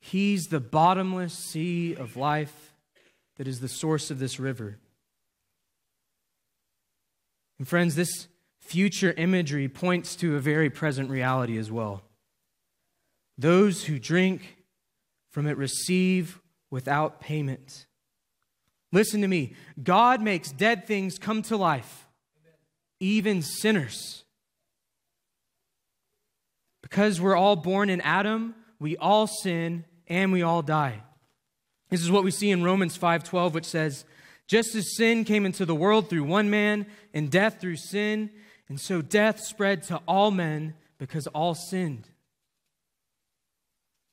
He's 0.00 0.48
the 0.48 0.60
bottomless 0.60 1.34
sea 1.34 1.94
of 1.94 2.16
life 2.16 2.74
that 3.36 3.48
is 3.48 3.60
the 3.60 3.68
source 3.68 4.10
of 4.10 4.18
this 4.18 4.38
river. 4.38 4.78
And 7.58 7.66
friends, 7.66 7.94
this 7.94 8.28
future 8.60 9.14
imagery 9.16 9.68
points 9.68 10.14
to 10.16 10.36
a 10.36 10.40
very 10.40 10.70
present 10.70 11.10
reality 11.10 11.56
as 11.56 11.70
well. 11.70 12.02
Those 13.36 13.84
who 13.84 13.98
drink 13.98 14.58
from 15.30 15.46
it 15.46 15.56
receive 15.56 16.40
without 16.70 17.20
payment. 17.20 17.86
Listen 18.92 19.20
to 19.22 19.28
me. 19.28 19.54
God 19.82 20.20
makes 20.20 20.50
dead 20.50 20.86
things 20.86 21.18
come 21.18 21.42
to 21.42 21.56
life, 21.56 22.06
even 23.00 23.42
sinners. 23.42 24.24
Because 26.88 27.20
we're 27.20 27.36
all 27.36 27.56
born 27.56 27.90
in 27.90 28.00
Adam, 28.00 28.54
we 28.78 28.96
all 28.96 29.26
sin 29.26 29.84
and 30.06 30.32
we 30.32 30.42
all 30.42 30.62
die. 30.62 31.02
This 31.90 32.00
is 32.02 32.10
what 32.10 32.24
we 32.24 32.30
see 32.30 32.50
in 32.50 32.62
Romans 32.62 32.96
5:12 32.96 33.52
which 33.52 33.66
says, 33.66 34.06
"Just 34.46 34.74
as 34.74 34.96
sin 34.96 35.24
came 35.24 35.44
into 35.44 35.66
the 35.66 35.74
world 35.74 36.08
through 36.08 36.24
one 36.24 36.48
man 36.48 36.86
and 37.12 37.30
death 37.30 37.60
through 37.60 37.76
sin, 37.76 38.30
and 38.68 38.80
so 38.80 39.02
death 39.02 39.40
spread 39.40 39.82
to 39.84 39.98
all 40.08 40.30
men 40.30 40.74
because 40.96 41.26
all 41.28 41.54
sinned." 41.54 42.08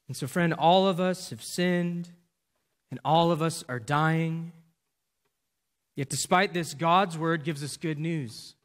And 0.07 0.17
so, 0.17 0.27
friend, 0.27 0.53
all 0.53 0.87
of 0.87 0.99
us 0.99 1.29
have 1.29 1.43
sinned 1.43 2.11
and 2.91 2.99
all 3.05 3.31
of 3.31 3.41
us 3.41 3.63
are 3.69 3.79
dying. 3.79 4.51
Yet 5.95 6.09
despite 6.09 6.53
this, 6.53 6.73
God's 6.73 7.17
word 7.17 7.45
gives 7.45 7.63
us 7.63 7.77
good 7.77 7.99
news. 7.99 8.55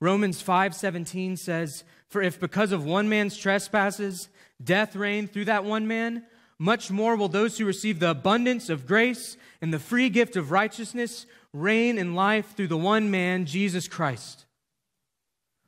Romans 0.00 0.42
5:17 0.42 1.36
says, 1.36 1.84
"For 2.12 2.20
if 2.20 2.38
because 2.38 2.72
of 2.72 2.84
one 2.84 3.08
man's 3.08 3.38
trespasses 3.38 4.28
death 4.62 4.94
reigned 4.94 5.32
through 5.32 5.46
that 5.46 5.64
one 5.64 5.86
man, 5.88 6.26
much 6.58 6.90
more 6.90 7.16
will 7.16 7.28
those 7.28 7.56
who 7.56 7.64
receive 7.64 8.00
the 8.00 8.10
abundance 8.10 8.68
of 8.68 8.86
grace 8.86 9.38
and 9.62 9.72
the 9.72 9.78
free 9.78 10.10
gift 10.10 10.36
of 10.36 10.50
righteousness 10.50 11.24
reign 11.54 11.96
in 11.96 12.14
life 12.14 12.54
through 12.54 12.66
the 12.66 12.76
one 12.76 13.10
man, 13.10 13.46
Jesus 13.46 13.88
Christ." 13.88 14.44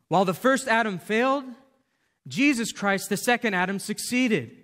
While 0.08 0.26
the 0.26 0.34
first 0.34 0.68
Adam 0.68 0.98
failed, 0.98 1.46
Jesus 2.28 2.72
Christ, 2.72 3.08
the 3.08 3.16
second 3.16 3.54
Adam, 3.54 3.78
succeeded. 3.78 4.54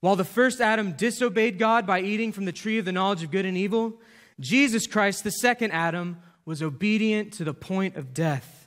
While 0.00 0.16
the 0.16 0.24
first 0.24 0.60
Adam 0.60 0.92
disobeyed 0.92 1.58
God 1.58 1.86
by 1.86 2.02
eating 2.02 2.30
from 2.30 2.44
the 2.44 2.52
tree 2.52 2.76
of 2.76 2.84
the 2.84 2.92
knowledge 2.92 3.22
of 3.22 3.30
good 3.30 3.46
and 3.46 3.56
evil, 3.56 4.02
Jesus 4.38 4.86
Christ, 4.86 5.24
the 5.24 5.30
second 5.30 5.70
Adam, 5.70 6.18
was 6.44 6.62
obedient 6.62 7.32
to 7.32 7.44
the 7.44 7.54
point 7.54 7.96
of 7.96 8.12
death. 8.12 8.63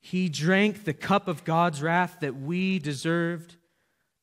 He 0.00 0.28
drank 0.28 0.84
the 0.84 0.94
cup 0.94 1.28
of 1.28 1.44
God's 1.44 1.82
wrath 1.82 2.18
that 2.20 2.36
we 2.36 2.78
deserved 2.78 3.56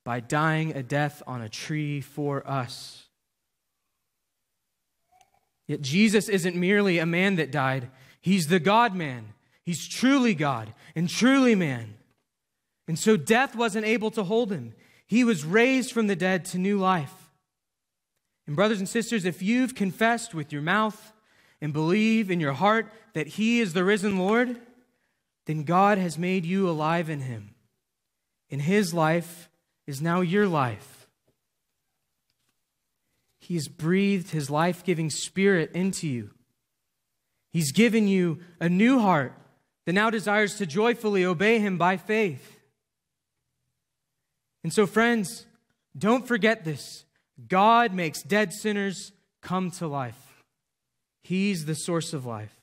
by 0.03 0.19
dying 0.19 0.71
a 0.75 0.83
death 0.83 1.21
on 1.27 1.41
a 1.41 1.49
tree 1.49 2.01
for 2.01 2.47
us. 2.49 3.05
Yet 5.67 5.81
Jesus 5.81 6.29
isn't 6.29 6.55
merely 6.55 6.97
a 6.97 7.05
man 7.05 7.35
that 7.35 7.51
died, 7.51 7.91
he's 8.21 8.47
the 8.47 8.59
God 8.59 8.95
man. 8.95 9.33
He's 9.63 9.85
truly 9.85 10.33
God 10.33 10.73
and 10.95 11.09
truly 11.09 11.53
man. 11.53 11.95
And 12.87 12.97
so 12.97 13.17
death 13.17 13.53
wasn't 13.53 13.85
able 13.85 14.11
to 14.11 14.23
hold 14.23 14.49
him. 14.49 14.73
He 15.05 15.25
was 15.25 15.43
raised 15.43 15.91
from 15.91 16.07
the 16.07 16.15
dead 16.15 16.45
to 16.45 16.57
new 16.57 16.77
life. 16.77 17.13
And, 18.47 18.55
brothers 18.55 18.79
and 18.79 18.87
sisters, 18.87 19.25
if 19.25 19.41
you've 19.41 19.75
confessed 19.75 20.33
with 20.33 20.53
your 20.53 20.61
mouth 20.61 21.13
and 21.61 21.73
believe 21.73 22.31
in 22.31 22.39
your 22.39 22.53
heart 22.53 22.91
that 23.13 23.27
He 23.27 23.59
is 23.59 23.73
the 23.73 23.83
risen 23.83 24.17
Lord, 24.17 24.55
then 25.47 25.63
God 25.63 25.97
has 25.97 26.17
made 26.17 26.45
you 26.45 26.69
alive 26.69 27.09
in 27.09 27.21
Him. 27.21 27.55
And 28.51 28.61
His 28.61 28.93
life 28.93 29.49
is 29.87 30.01
now 30.01 30.21
your 30.21 30.47
life. 30.47 31.07
He 33.39 33.55
has 33.55 33.69
breathed 33.69 34.31
His 34.31 34.49
life 34.49 34.83
giving 34.83 35.09
Spirit 35.09 35.71
into 35.73 36.07
you. 36.07 36.31
He's 37.51 37.71
given 37.71 38.07
you 38.09 38.39
a 38.59 38.67
new 38.67 38.99
heart 38.99 39.33
that 39.85 39.93
now 39.93 40.09
desires 40.09 40.55
to 40.57 40.65
joyfully 40.65 41.23
obey 41.23 41.59
Him 41.59 41.77
by 41.77 41.95
faith. 41.95 42.59
And 44.63 44.73
so, 44.73 44.85
friends, 44.85 45.45
don't 45.97 46.27
forget 46.27 46.65
this. 46.65 47.05
God 47.47 47.93
makes 47.93 48.21
dead 48.21 48.51
sinners 48.51 49.13
come 49.41 49.71
to 49.71 49.87
life. 49.87 50.43
He's 51.23 51.65
the 51.65 51.75
source 51.75 52.11
of 52.11 52.25
life. 52.25 52.56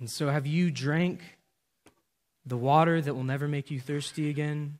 And 0.00 0.10
so, 0.10 0.30
have 0.30 0.46
you 0.46 0.70
drank 0.70 1.20
the 2.46 2.56
water 2.56 3.00
that 3.00 3.14
will 3.14 3.24
never 3.24 3.46
make 3.46 3.70
you 3.70 3.78
thirsty 3.78 4.30
again? 4.30 4.78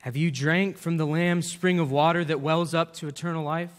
Have 0.00 0.16
you 0.16 0.30
drank 0.30 0.76
from 0.76 0.96
the 0.96 1.06
Lamb's 1.06 1.50
spring 1.50 1.78
of 1.78 1.90
water 1.90 2.24
that 2.24 2.40
wells 2.40 2.74
up 2.74 2.94
to 2.94 3.08
eternal 3.08 3.44
life? 3.44 3.72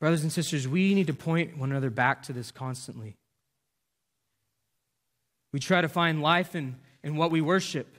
Brothers 0.00 0.22
and 0.22 0.32
sisters, 0.32 0.66
we 0.66 0.94
need 0.94 1.08
to 1.08 1.14
point 1.14 1.58
one 1.58 1.70
another 1.70 1.90
back 1.90 2.22
to 2.24 2.32
this 2.32 2.52
constantly. 2.52 3.16
We 5.52 5.58
try 5.58 5.80
to 5.80 5.88
find 5.88 6.22
life 6.22 6.54
in 6.54 6.76
in 7.02 7.16
what 7.16 7.30
we 7.30 7.40
worship. 7.40 7.96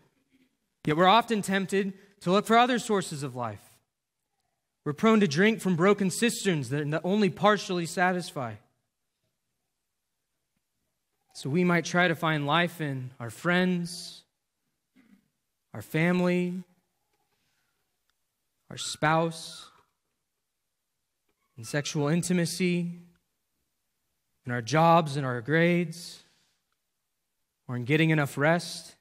Yet 0.86 0.98
we're 0.98 1.08
often 1.08 1.42
tempted 1.42 1.94
to 2.22 2.32
look 2.32 2.46
for 2.46 2.58
other 2.58 2.80
sources 2.80 3.24
of 3.24 3.36
life. 3.36 3.69
We're 4.90 4.94
prone 4.94 5.20
to 5.20 5.28
drink 5.28 5.62
from 5.62 5.76
broken 5.76 6.10
cisterns 6.10 6.70
that 6.70 7.02
only 7.04 7.30
partially 7.30 7.86
satisfy. 7.86 8.56
So 11.36 11.48
we 11.48 11.64
might 11.64 11.86
try 11.86 12.08
to 12.08 12.16
find 12.16 12.48
life 12.48 12.82
in 12.82 13.12
our 13.20 13.30
friends, 13.30 14.24
our 15.76 15.84
family, 15.84 16.64
our 18.72 18.78
spouse, 18.78 19.68
in 21.56 21.66
sexual 21.66 22.08
intimacy, 22.08 22.92
in 24.48 24.52
our 24.52 24.64
jobs 24.64 25.18
and 25.18 25.24
our 25.24 25.40
grades 25.42 26.24
or 27.68 27.76
in 27.76 27.86
getting 27.86 28.10
enough 28.10 28.40
rest. 28.40 28.96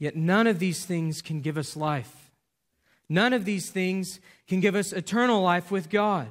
Yet 0.00 0.16
none 0.16 0.48
of 0.48 0.58
these 0.58 0.84
things 0.84 1.22
can 1.22 1.40
give 1.40 1.56
us 1.56 1.76
life. 1.76 2.21
None 3.08 3.32
of 3.32 3.44
these 3.44 3.70
things 3.70 4.20
can 4.48 4.60
give 4.60 4.74
us 4.74 4.92
eternal 4.92 5.42
life 5.42 5.70
with 5.70 5.90
God. 5.90 6.28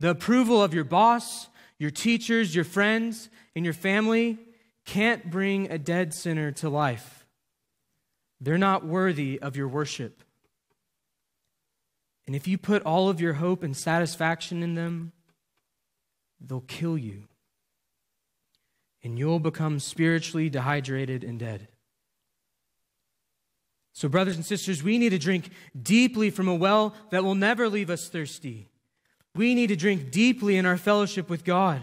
The 0.00 0.10
approval 0.10 0.62
of 0.62 0.74
your 0.74 0.84
boss, 0.84 1.48
your 1.78 1.90
teachers, 1.90 2.54
your 2.54 2.64
friends, 2.64 3.30
and 3.54 3.64
your 3.64 3.74
family 3.74 4.38
can't 4.84 5.30
bring 5.30 5.70
a 5.70 5.78
dead 5.78 6.14
sinner 6.14 6.52
to 6.52 6.68
life. 6.68 7.26
They're 8.40 8.58
not 8.58 8.84
worthy 8.84 9.40
of 9.40 9.56
your 9.56 9.68
worship. 9.68 10.22
And 12.26 12.36
if 12.36 12.46
you 12.46 12.58
put 12.58 12.82
all 12.82 13.08
of 13.08 13.20
your 13.20 13.34
hope 13.34 13.62
and 13.62 13.76
satisfaction 13.76 14.62
in 14.62 14.74
them, 14.74 15.12
they'll 16.40 16.60
kill 16.60 16.98
you 16.98 17.24
and 19.02 19.18
you'll 19.18 19.38
become 19.38 19.78
spiritually 19.78 20.50
dehydrated 20.50 21.22
and 21.22 21.38
dead. 21.38 21.68
So, 23.96 24.10
brothers 24.10 24.36
and 24.36 24.44
sisters, 24.44 24.82
we 24.82 24.98
need 24.98 25.08
to 25.08 25.18
drink 25.18 25.48
deeply 25.82 26.28
from 26.28 26.48
a 26.48 26.54
well 26.54 26.94
that 27.08 27.24
will 27.24 27.34
never 27.34 27.66
leave 27.66 27.88
us 27.88 28.10
thirsty. 28.10 28.68
We 29.34 29.54
need 29.54 29.68
to 29.68 29.76
drink 29.76 30.10
deeply 30.10 30.58
in 30.58 30.66
our 30.66 30.76
fellowship 30.76 31.30
with 31.30 31.44
God. 31.44 31.80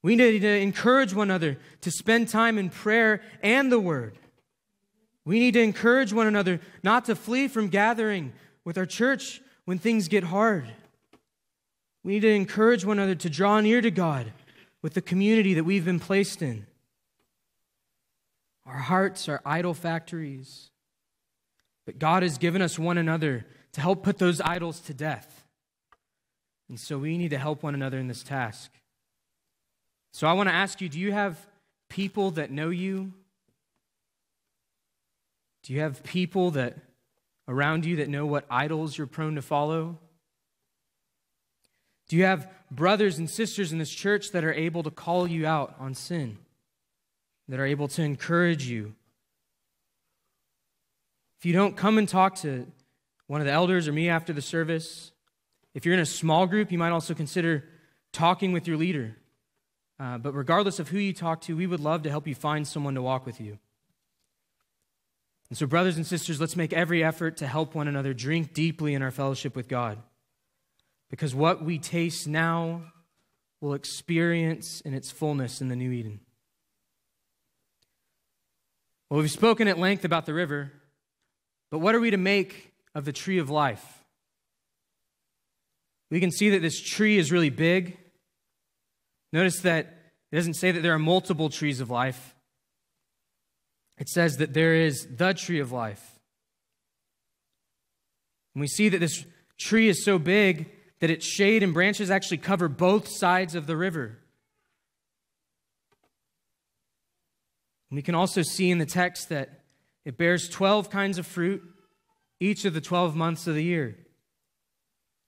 We 0.00 0.14
need 0.14 0.42
to 0.42 0.60
encourage 0.60 1.12
one 1.12 1.28
another 1.28 1.58
to 1.80 1.90
spend 1.90 2.28
time 2.28 2.56
in 2.56 2.70
prayer 2.70 3.20
and 3.42 3.72
the 3.72 3.80
Word. 3.80 4.16
We 5.24 5.40
need 5.40 5.54
to 5.54 5.60
encourage 5.60 6.12
one 6.12 6.28
another 6.28 6.60
not 6.84 7.06
to 7.06 7.16
flee 7.16 7.48
from 7.48 7.66
gathering 7.66 8.32
with 8.64 8.78
our 8.78 8.86
church 8.86 9.40
when 9.64 9.80
things 9.80 10.06
get 10.06 10.22
hard. 10.22 10.72
We 12.04 12.12
need 12.12 12.20
to 12.20 12.32
encourage 12.32 12.84
one 12.84 13.00
another 13.00 13.16
to 13.16 13.28
draw 13.28 13.60
near 13.60 13.80
to 13.80 13.90
God 13.90 14.32
with 14.82 14.94
the 14.94 15.02
community 15.02 15.54
that 15.54 15.64
we've 15.64 15.84
been 15.84 15.98
placed 15.98 16.42
in. 16.42 16.68
Our 18.64 18.78
hearts 18.78 19.28
are 19.28 19.42
idol 19.44 19.74
factories. 19.74 20.70
But 21.88 21.98
God 21.98 22.22
has 22.22 22.36
given 22.36 22.60
us 22.60 22.78
one 22.78 22.98
another 22.98 23.46
to 23.72 23.80
help 23.80 24.02
put 24.02 24.18
those 24.18 24.42
idols 24.42 24.78
to 24.80 24.92
death. 24.92 25.46
And 26.68 26.78
so 26.78 26.98
we 26.98 27.16
need 27.16 27.30
to 27.30 27.38
help 27.38 27.62
one 27.62 27.74
another 27.74 27.98
in 27.98 28.08
this 28.08 28.22
task. 28.22 28.70
So 30.12 30.26
I 30.26 30.34
want 30.34 30.50
to 30.50 30.54
ask 30.54 30.82
you 30.82 30.90
do 30.90 31.00
you 31.00 31.12
have 31.12 31.38
people 31.88 32.32
that 32.32 32.50
know 32.50 32.68
you? 32.68 33.14
Do 35.62 35.72
you 35.72 35.80
have 35.80 36.02
people 36.02 36.50
that 36.50 36.76
around 37.48 37.86
you 37.86 37.96
that 37.96 38.10
know 38.10 38.26
what 38.26 38.44
idols 38.50 38.98
you're 38.98 39.06
prone 39.06 39.36
to 39.36 39.42
follow? 39.42 39.98
Do 42.10 42.18
you 42.18 42.24
have 42.24 42.50
brothers 42.70 43.16
and 43.16 43.30
sisters 43.30 43.72
in 43.72 43.78
this 43.78 43.88
church 43.88 44.32
that 44.32 44.44
are 44.44 44.52
able 44.52 44.82
to 44.82 44.90
call 44.90 45.26
you 45.26 45.46
out 45.46 45.74
on 45.78 45.94
sin, 45.94 46.36
that 47.48 47.58
are 47.58 47.64
able 47.64 47.88
to 47.88 48.02
encourage 48.02 48.66
you? 48.66 48.94
If 51.38 51.46
you 51.46 51.52
don't 51.52 51.76
come 51.76 51.98
and 51.98 52.08
talk 52.08 52.36
to 52.36 52.66
one 53.26 53.40
of 53.40 53.46
the 53.46 53.52
elders 53.52 53.86
or 53.86 53.92
me 53.92 54.08
after 54.08 54.32
the 54.32 54.42
service, 54.42 55.12
if 55.74 55.84
you're 55.84 55.94
in 55.94 56.00
a 56.00 56.06
small 56.06 56.46
group, 56.46 56.72
you 56.72 56.78
might 56.78 56.90
also 56.90 57.14
consider 57.14 57.64
talking 58.12 58.52
with 58.52 58.66
your 58.66 58.76
leader. 58.76 59.16
Uh, 60.00 60.18
but 60.18 60.32
regardless 60.32 60.78
of 60.78 60.88
who 60.88 60.98
you 60.98 61.12
talk 61.12 61.40
to, 61.42 61.56
we 61.56 61.66
would 61.66 61.80
love 61.80 62.02
to 62.02 62.10
help 62.10 62.26
you 62.26 62.34
find 62.34 62.66
someone 62.66 62.94
to 62.94 63.02
walk 63.02 63.26
with 63.26 63.40
you. 63.40 63.58
And 65.48 65.56
so, 65.56 65.66
brothers 65.66 65.96
and 65.96 66.06
sisters, 66.06 66.40
let's 66.40 66.56
make 66.56 66.72
every 66.72 67.02
effort 67.02 67.36
to 67.38 67.46
help 67.46 67.74
one 67.74 67.88
another 67.88 68.12
drink 68.12 68.52
deeply 68.52 68.94
in 68.94 69.02
our 69.02 69.10
fellowship 69.10 69.56
with 69.56 69.68
God. 69.68 69.98
Because 71.10 71.34
what 71.34 71.64
we 71.64 71.78
taste 71.78 72.28
now 72.28 72.82
will 73.60 73.74
experience 73.74 74.80
in 74.82 74.94
its 74.94 75.10
fullness 75.10 75.60
in 75.60 75.68
the 75.68 75.76
new 75.76 75.90
Eden. 75.90 76.20
Well, 79.08 79.20
we've 79.20 79.30
spoken 79.30 79.68
at 79.68 79.78
length 79.78 80.04
about 80.04 80.26
the 80.26 80.34
river, 80.34 80.70
but 81.70 81.78
what 81.78 81.94
are 81.94 82.00
we 82.00 82.10
to 82.10 82.16
make 82.16 82.72
of 82.94 83.04
the 83.04 83.12
tree 83.12 83.38
of 83.38 83.50
life? 83.50 83.84
We 86.10 86.20
can 86.20 86.30
see 86.30 86.50
that 86.50 86.62
this 86.62 86.80
tree 86.80 87.18
is 87.18 87.30
really 87.30 87.50
big. 87.50 87.98
Notice 89.32 89.60
that 89.60 89.86
it 90.32 90.36
doesn't 90.36 90.54
say 90.54 90.70
that 90.70 90.82
there 90.82 90.94
are 90.94 90.98
multiple 90.98 91.50
trees 91.50 91.80
of 91.80 91.90
life, 91.90 92.34
it 93.98 94.08
says 94.08 94.36
that 94.36 94.54
there 94.54 94.74
is 94.74 95.06
the 95.16 95.34
tree 95.34 95.58
of 95.58 95.72
life. 95.72 96.18
And 98.54 98.60
we 98.60 98.68
see 98.68 98.88
that 98.88 98.98
this 98.98 99.24
tree 99.58 99.88
is 99.88 100.04
so 100.04 100.18
big 100.18 100.70
that 101.00 101.10
its 101.10 101.26
shade 101.26 101.62
and 101.62 101.74
branches 101.74 102.10
actually 102.10 102.38
cover 102.38 102.68
both 102.68 103.08
sides 103.08 103.54
of 103.54 103.66
the 103.66 103.76
river. 103.76 104.18
we 107.90 108.02
can 108.02 108.14
also 108.14 108.42
see 108.42 108.70
in 108.70 108.78
the 108.78 108.86
text 108.86 109.30
that 109.30 109.57
it 110.04 110.16
bears 110.16 110.48
12 110.48 110.90
kinds 110.90 111.18
of 111.18 111.26
fruit 111.26 111.62
each 112.40 112.64
of 112.64 112.74
the 112.74 112.80
12 112.80 113.16
months 113.16 113.46
of 113.46 113.54
the 113.54 113.64
year. 113.64 113.96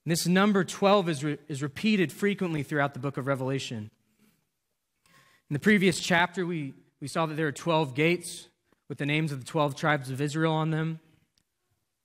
And 0.04 0.12
this 0.12 0.26
number 0.26 0.64
12 0.64 1.09
is, 1.09 1.24
re- 1.24 1.38
is 1.48 1.62
repeated 1.62 2.12
frequently 2.12 2.62
throughout 2.62 2.94
the 2.94 3.00
book 3.00 3.16
of 3.16 3.26
Revelation. 3.26 3.90
In 5.50 5.54
the 5.54 5.59
previous 5.59 6.00
chapter, 6.00 6.46
we, 6.46 6.74
we 7.00 7.09
saw 7.09 7.26
that 7.26 7.35
there 7.35 7.48
are 7.48 7.52
12 7.52 7.94
gates 7.94 8.48
with 8.88 8.98
the 8.98 9.06
names 9.06 9.33
of 9.33 9.40
the 9.40 9.46
12 9.46 9.74
tribes 9.74 10.11
of 10.11 10.20
Israel 10.20 10.52
on 10.52 10.70
them. 10.70 11.00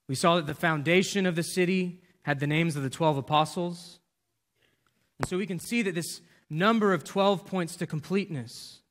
We 0.07 0.15
saw 0.15 0.35
that 0.35 0.47
the 0.47 0.53
foundation 0.53 1.25
of 1.25 1.35
the 1.35 1.43
city 1.43 2.01
had 2.23 2.39
the 2.39 2.47
names 2.47 2.75
of 2.75 2.83
the 2.83 2.89
12 2.89 3.17
apostles. 3.17 3.99
And 5.19 5.27
so 5.27 5.37
we 5.37 5.47
can 5.47 5.59
see 5.59 5.81
that 5.83 5.95
this 5.95 6.21
number 6.49 6.93
of 6.93 7.03
12 7.03 7.45
points 7.45 7.75
to 7.77 7.87
completeness. 7.87 8.81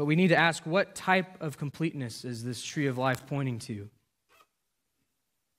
But 0.00 0.06
we 0.06 0.16
need 0.16 0.28
to 0.28 0.36
ask 0.38 0.64
what 0.64 0.94
type 0.94 1.42
of 1.42 1.58
completeness 1.58 2.24
is 2.24 2.42
this 2.42 2.62
tree 2.62 2.86
of 2.86 2.96
life 2.96 3.26
pointing 3.26 3.58
to? 3.58 3.90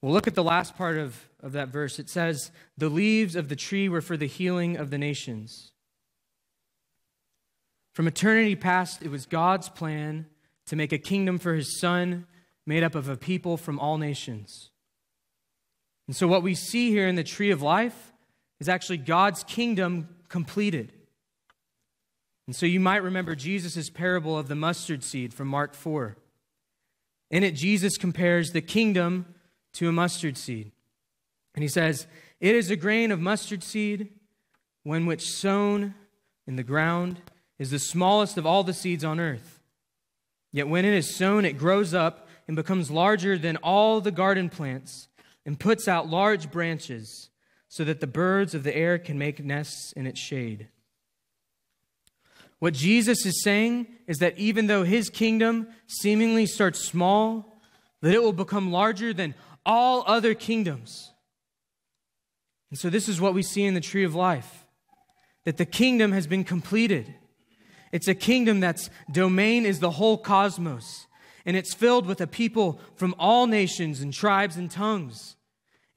Well, 0.01 0.13
look 0.13 0.25
at 0.25 0.33
the 0.33 0.43
last 0.43 0.75
part 0.75 0.97
of, 0.97 1.29
of 1.43 1.51
that 1.51 1.67
verse. 1.67 1.99
It 1.99 2.09
says, 2.09 2.51
The 2.75 2.89
leaves 2.89 3.35
of 3.35 3.49
the 3.49 3.55
tree 3.55 3.87
were 3.87 4.01
for 4.01 4.17
the 4.17 4.25
healing 4.25 4.77
of 4.77 4.89
the 4.89 4.97
nations. 4.97 5.73
From 7.93 8.07
eternity 8.07 8.55
past, 8.55 9.03
it 9.03 9.11
was 9.11 9.27
God's 9.27 9.69
plan 9.69 10.25
to 10.65 10.75
make 10.75 10.91
a 10.91 10.97
kingdom 10.97 11.37
for 11.37 11.53
his 11.53 11.79
son 11.79 12.25
made 12.65 12.81
up 12.81 12.95
of 12.95 13.09
a 13.09 13.17
people 13.17 13.57
from 13.57 13.77
all 13.77 13.99
nations. 13.99 14.71
And 16.07 16.15
so, 16.15 16.27
what 16.27 16.41
we 16.41 16.55
see 16.55 16.89
here 16.89 17.07
in 17.07 17.13
the 17.13 17.23
tree 17.23 17.51
of 17.51 17.61
life 17.61 18.11
is 18.59 18.67
actually 18.67 18.97
God's 18.97 19.43
kingdom 19.43 20.09
completed. 20.29 20.93
And 22.47 22.55
so, 22.55 22.65
you 22.65 22.79
might 22.79 23.03
remember 23.03 23.35
Jesus' 23.35 23.89
parable 23.89 24.37
of 24.37 24.47
the 24.47 24.55
mustard 24.55 25.03
seed 25.03 25.33
from 25.33 25.47
Mark 25.47 25.73
4. 25.73 26.17
In 27.29 27.43
it, 27.43 27.51
Jesus 27.51 27.97
compares 27.97 28.51
the 28.51 28.61
kingdom 28.61 29.25
to 29.73 29.87
a 29.87 29.93
mustard 29.93 30.37
seed. 30.37 30.71
And 31.55 31.63
he 31.63 31.69
says, 31.69 32.07
It 32.39 32.55
is 32.55 32.69
a 32.69 32.75
grain 32.75 33.11
of 33.11 33.19
mustard 33.19 33.63
seed, 33.63 34.09
when 34.83 35.05
which 35.05 35.29
sown 35.29 35.93
in 36.47 36.55
the 36.55 36.63
ground 36.63 37.21
is 37.59 37.71
the 37.71 37.79
smallest 37.79 38.37
of 38.37 38.45
all 38.45 38.63
the 38.63 38.73
seeds 38.73 39.03
on 39.03 39.19
earth. 39.19 39.59
Yet 40.51 40.67
when 40.67 40.85
it 40.85 40.93
is 40.93 41.15
sown, 41.15 41.45
it 41.45 41.57
grows 41.57 41.93
up 41.93 42.27
and 42.47 42.55
becomes 42.55 42.91
larger 42.91 43.37
than 43.37 43.57
all 43.57 44.01
the 44.01 44.11
garden 44.11 44.49
plants 44.49 45.07
and 45.45 45.59
puts 45.59 45.87
out 45.87 46.09
large 46.09 46.51
branches 46.51 47.29
so 47.69 47.83
that 47.83 48.01
the 48.01 48.07
birds 48.07 48.53
of 48.53 48.63
the 48.63 48.75
air 48.75 48.97
can 48.97 49.17
make 49.17 49.43
nests 49.43 49.93
in 49.93 50.05
its 50.05 50.19
shade. 50.19 50.67
What 52.61 52.75
Jesus 52.75 53.25
is 53.25 53.41
saying 53.41 53.87
is 54.05 54.19
that 54.19 54.37
even 54.37 54.67
though 54.67 54.83
his 54.83 55.09
kingdom 55.09 55.67
seemingly 55.87 56.45
starts 56.45 56.79
small, 56.79 57.59
that 58.01 58.13
it 58.13 58.21
will 58.21 58.33
become 58.33 58.71
larger 58.71 59.15
than 59.15 59.33
all 59.65 60.03
other 60.05 60.35
kingdoms. 60.35 61.11
And 62.69 62.77
so 62.77 62.91
this 62.91 63.09
is 63.09 63.19
what 63.19 63.33
we 63.33 63.41
see 63.41 63.63
in 63.63 63.73
the 63.73 63.81
tree 63.81 64.03
of 64.03 64.13
life 64.13 64.67
that 65.43 65.57
the 65.57 65.65
kingdom 65.65 66.11
has 66.11 66.27
been 66.27 66.43
completed. 66.43 67.11
It's 67.91 68.07
a 68.07 68.13
kingdom 68.13 68.59
that's 68.59 68.91
domain 69.11 69.65
is 69.65 69.79
the 69.79 69.89
whole 69.89 70.19
cosmos, 70.19 71.07
and 71.47 71.57
it's 71.57 71.73
filled 71.73 72.05
with 72.05 72.21
a 72.21 72.27
people 72.27 72.79
from 72.95 73.15
all 73.17 73.47
nations 73.47 74.01
and 74.01 74.13
tribes 74.13 74.55
and 74.55 74.69
tongues, 74.69 75.35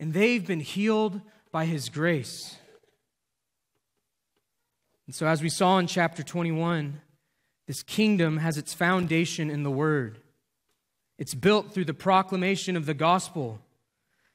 and 0.00 0.14
they've 0.14 0.46
been 0.46 0.60
healed 0.60 1.20
by 1.52 1.66
his 1.66 1.90
grace. 1.90 2.56
And 5.06 5.14
so, 5.14 5.26
as 5.26 5.42
we 5.42 5.48
saw 5.48 5.78
in 5.78 5.86
chapter 5.86 6.22
21, 6.22 7.00
this 7.66 7.82
kingdom 7.82 8.38
has 8.38 8.56
its 8.56 8.74
foundation 8.74 9.50
in 9.50 9.62
the 9.62 9.70
Word. 9.70 10.18
It's 11.18 11.34
built 11.34 11.72
through 11.72 11.84
the 11.84 11.94
proclamation 11.94 12.76
of 12.76 12.86
the 12.86 12.94
gospel, 12.94 13.60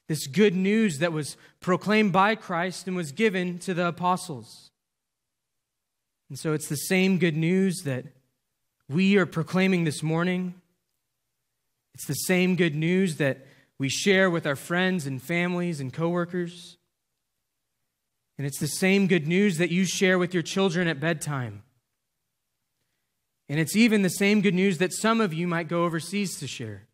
this 0.08 0.26
good 0.26 0.54
news 0.54 0.98
that 0.98 1.12
was 1.12 1.36
proclaimed 1.60 2.12
by 2.12 2.34
Christ 2.34 2.86
and 2.86 2.96
was 2.96 3.12
given 3.12 3.58
to 3.60 3.74
the 3.74 3.88
apostles. 3.88 4.70
And 6.28 6.38
so 6.38 6.52
it's 6.52 6.68
the 6.68 6.76
same 6.76 7.18
good 7.18 7.36
news 7.36 7.82
that 7.84 8.06
we 8.88 9.16
are 9.18 9.26
proclaiming 9.26 9.84
this 9.84 10.02
morning. 10.02 10.54
It's 11.94 12.06
the 12.06 12.14
same 12.14 12.56
good 12.56 12.74
news 12.74 13.16
that 13.16 13.46
we 13.78 13.88
share 13.88 14.30
with 14.30 14.46
our 14.46 14.56
friends 14.56 15.06
and 15.06 15.22
families 15.22 15.80
and 15.80 15.92
coworkers. 15.92 16.76
And 18.40 18.46
it's 18.46 18.58
the 18.58 18.68
same 18.68 19.06
good 19.06 19.28
news 19.28 19.58
that 19.58 19.70
you 19.70 19.84
share 19.84 20.18
with 20.18 20.32
your 20.32 20.42
children 20.42 20.88
at 20.88 20.98
bedtime. 20.98 21.62
And 23.50 23.60
it's 23.60 23.76
even 23.76 24.00
the 24.00 24.08
same 24.08 24.40
good 24.40 24.54
news 24.54 24.78
that 24.78 24.94
some 24.94 25.20
of 25.20 25.34
you 25.34 25.46
might 25.46 25.68
go 25.68 25.84
overseas 25.84 26.38
to 26.38 26.46
share. 26.46 26.86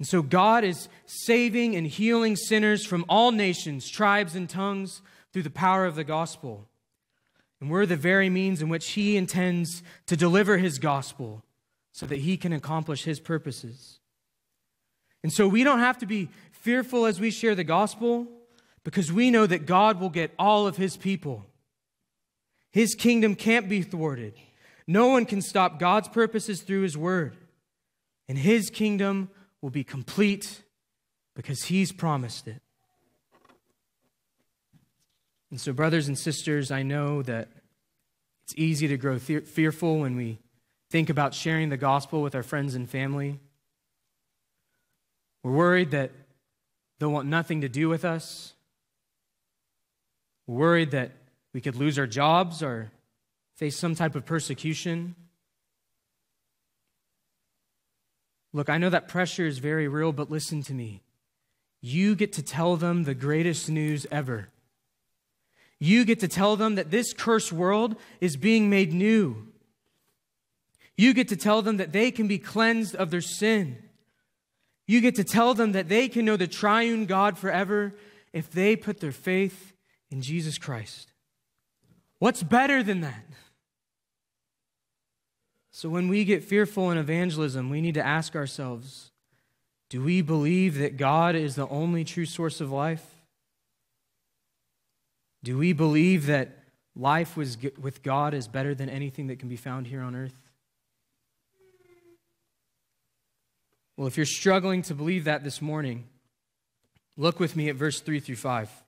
And 0.00 0.08
so 0.08 0.22
God 0.22 0.64
is 0.64 0.88
saving 1.06 1.76
and 1.76 1.86
healing 1.86 2.34
sinners 2.34 2.84
from 2.84 3.04
all 3.08 3.30
nations, 3.30 3.88
tribes, 3.88 4.34
and 4.34 4.50
tongues 4.50 5.02
through 5.32 5.44
the 5.44 5.50
power 5.50 5.86
of 5.86 5.94
the 5.94 6.02
gospel. 6.02 6.66
And 7.60 7.70
we're 7.70 7.86
the 7.86 7.94
very 7.94 8.28
means 8.28 8.60
in 8.60 8.68
which 8.68 8.90
He 8.90 9.16
intends 9.16 9.84
to 10.06 10.16
deliver 10.16 10.58
His 10.58 10.80
gospel 10.80 11.44
so 11.92 12.06
that 12.06 12.18
He 12.18 12.36
can 12.36 12.52
accomplish 12.52 13.04
His 13.04 13.20
purposes. 13.20 14.00
And 15.22 15.32
so 15.32 15.46
we 15.46 15.62
don't 15.62 15.78
have 15.78 15.98
to 15.98 16.06
be 16.06 16.28
fearful 16.50 17.06
as 17.06 17.20
we 17.20 17.30
share 17.30 17.54
the 17.54 17.62
gospel 17.62 18.32
because 18.86 19.12
we 19.12 19.32
know 19.32 19.48
that 19.48 19.66
God 19.66 19.98
will 19.98 20.10
get 20.10 20.30
all 20.38 20.68
of 20.68 20.76
His 20.76 20.96
people. 20.96 21.44
His 22.70 22.94
kingdom 22.94 23.34
can't 23.34 23.68
be 23.68 23.82
thwarted. 23.82 24.34
No 24.86 25.08
one 25.08 25.26
can 25.26 25.42
stop 25.42 25.80
God's 25.80 26.06
purposes 26.06 26.62
through 26.62 26.82
His 26.82 26.96
word. 26.96 27.36
And 28.28 28.38
His 28.38 28.70
kingdom 28.70 29.28
will 29.60 29.70
be 29.70 29.82
complete 29.82 30.62
because 31.34 31.64
He's 31.64 31.90
promised 31.90 32.46
it. 32.46 32.62
And 35.50 35.60
so, 35.60 35.72
brothers 35.72 36.06
and 36.06 36.16
sisters, 36.16 36.70
I 36.70 36.84
know 36.84 37.22
that 37.22 37.48
it's 38.44 38.54
easy 38.56 38.86
to 38.86 38.96
grow 38.96 39.18
fe- 39.18 39.40
fearful 39.40 39.98
when 39.98 40.14
we 40.14 40.38
think 40.90 41.10
about 41.10 41.34
sharing 41.34 41.70
the 41.70 41.76
gospel 41.76 42.22
with 42.22 42.36
our 42.36 42.44
friends 42.44 42.76
and 42.76 42.88
family. 42.88 43.40
We're 45.42 45.50
worried 45.50 45.90
that 45.90 46.12
they'll 47.00 47.10
want 47.10 47.26
nothing 47.26 47.62
to 47.62 47.68
do 47.68 47.88
with 47.88 48.04
us. 48.04 48.52
Worried 50.46 50.92
that 50.92 51.12
we 51.52 51.60
could 51.60 51.76
lose 51.76 51.98
our 51.98 52.06
jobs 52.06 52.62
or 52.62 52.90
face 53.56 53.76
some 53.76 53.94
type 53.94 54.14
of 54.14 54.24
persecution. 54.24 55.14
Look, 58.52 58.70
I 58.70 58.78
know 58.78 58.90
that 58.90 59.08
pressure 59.08 59.46
is 59.46 59.58
very 59.58 59.88
real, 59.88 60.12
but 60.12 60.30
listen 60.30 60.62
to 60.64 60.74
me. 60.74 61.02
You 61.80 62.14
get 62.14 62.32
to 62.34 62.42
tell 62.42 62.76
them 62.76 63.04
the 63.04 63.14
greatest 63.14 63.68
news 63.70 64.06
ever. 64.10 64.48
You 65.78 66.04
get 66.04 66.20
to 66.20 66.28
tell 66.28 66.56
them 66.56 66.76
that 66.76 66.90
this 66.90 67.12
cursed 67.12 67.52
world 67.52 67.96
is 68.20 68.36
being 68.36 68.70
made 68.70 68.92
new. 68.92 69.48
You 70.96 71.12
get 71.12 71.28
to 71.28 71.36
tell 71.36 71.60
them 71.60 71.76
that 71.76 71.92
they 71.92 72.10
can 72.10 72.28
be 72.28 72.38
cleansed 72.38 72.96
of 72.96 73.10
their 73.10 73.20
sin. 73.20 73.82
You 74.86 75.00
get 75.00 75.16
to 75.16 75.24
tell 75.24 75.52
them 75.52 75.72
that 75.72 75.88
they 75.88 76.08
can 76.08 76.24
know 76.24 76.36
the 76.36 76.46
triune 76.46 77.06
God 77.06 77.36
forever 77.36 77.94
if 78.32 78.50
they 78.50 78.76
put 78.76 79.00
their 79.00 79.12
faith 79.12 79.74
in 80.16 80.22
Jesus 80.22 80.56
Christ. 80.56 81.12
What's 82.20 82.42
better 82.42 82.82
than 82.82 83.02
that? 83.02 83.26
So, 85.70 85.90
when 85.90 86.08
we 86.08 86.24
get 86.24 86.42
fearful 86.42 86.90
in 86.90 86.96
evangelism, 86.96 87.68
we 87.68 87.82
need 87.82 87.94
to 87.94 88.04
ask 88.04 88.34
ourselves 88.34 89.10
do 89.90 90.02
we 90.02 90.22
believe 90.22 90.78
that 90.78 90.96
God 90.96 91.36
is 91.36 91.54
the 91.54 91.68
only 91.68 92.02
true 92.02 92.24
source 92.24 92.62
of 92.62 92.72
life? 92.72 93.04
Do 95.44 95.58
we 95.58 95.74
believe 95.74 96.26
that 96.26 96.62
life 96.96 97.36
with 97.36 98.02
God 98.02 98.32
is 98.32 98.48
better 98.48 98.74
than 98.74 98.88
anything 98.88 99.26
that 99.26 99.38
can 99.38 99.50
be 99.50 99.56
found 99.56 99.86
here 99.86 100.00
on 100.00 100.16
earth? 100.16 100.50
Well, 103.98 104.06
if 104.06 104.16
you're 104.16 104.24
struggling 104.24 104.80
to 104.82 104.94
believe 104.94 105.24
that 105.24 105.44
this 105.44 105.60
morning, 105.60 106.06
look 107.18 107.38
with 107.38 107.54
me 107.54 107.68
at 107.68 107.76
verse 107.76 108.00
3 108.00 108.18
through 108.18 108.36
5. 108.36 108.85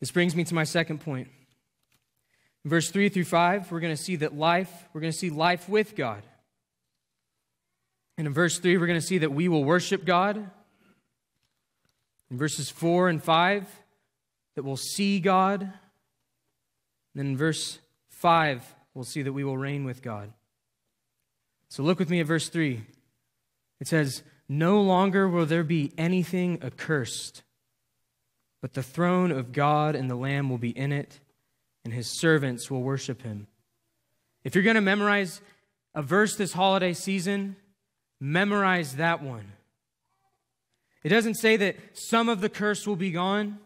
This 0.00 0.10
brings 0.10 0.34
me 0.34 0.44
to 0.44 0.54
my 0.54 0.64
second 0.64 1.00
point. 1.00 1.28
In 2.64 2.70
verse 2.70 2.90
3 2.90 3.08
through 3.08 3.24
5, 3.24 3.70
we're 3.70 3.80
going 3.80 3.94
to 3.94 4.02
see 4.02 4.16
that 4.16 4.34
life, 4.36 4.88
we're 4.92 5.00
going 5.00 5.12
to 5.12 5.18
see 5.18 5.30
life 5.30 5.68
with 5.68 5.94
God. 5.96 6.22
And 8.18 8.26
in 8.26 8.34
verse 8.34 8.58
3, 8.58 8.76
we're 8.76 8.86
going 8.86 9.00
to 9.00 9.06
see 9.06 9.18
that 9.18 9.32
we 9.32 9.48
will 9.48 9.64
worship 9.64 10.04
God. 10.04 10.36
In 12.30 12.36
verses 12.36 12.68
4 12.68 13.08
and 13.08 13.22
5, 13.22 13.66
that 14.56 14.62
we'll 14.62 14.76
see 14.76 15.20
God. 15.20 15.62
And 15.62 15.72
then 17.14 17.26
in 17.28 17.36
verse 17.36 17.78
5, 18.10 18.74
we'll 18.94 19.04
see 19.04 19.22
that 19.22 19.32
we 19.32 19.44
will 19.44 19.56
reign 19.56 19.84
with 19.84 20.02
God. 20.02 20.32
So 21.70 21.82
look 21.82 21.98
with 21.98 22.10
me 22.10 22.20
at 22.20 22.26
verse 22.26 22.48
3. 22.48 22.84
It 23.80 23.88
says, 23.88 24.22
No 24.48 24.80
longer 24.82 25.28
will 25.28 25.46
there 25.46 25.64
be 25.64 25.92
anything 25.96 26.62
accursed, 26.62 27.42
but 28.60 28.74
the 28.74 28.82
throne 28.82 29.30
of 29.30 29.52
God 29.52 29.94
and 29.94 30.10
the 30.10 30.14
Lamb 30.14 30.50
will 30.50 30.58
be 30.58 30.76
in 30.76 30.92
it, 30.92 31.20
and 31.84 31.94
his 31.94 32.18
servants 32.18 32.70
will 32.70 32.82
worship 32.82 33.22
him. 33.22 33.46
If 34.44 34.54
you're 34.54 34.64
going 34.64 34.74
to 34.74 34.80
memorize 34.80 35.40
a 35.94 36.02
verse 36.02 36.36
this 36.36 36.52
holiday 36.52 36.92
season, 36.92 37.56
memorize 38.20 38.96
that 38.96 39.22
one. 39.22 39.52
It 41.02 41.08
doesn't 41.08 41.34
say 41.34 41.56
that 41.56 41.76
some 41.94 42.28
of 42.28 42.40
the 42.40 42.48
curse 42.48 42.86
will 42.86 42.96
be 42.96 43.10
gone. 43.10 43.58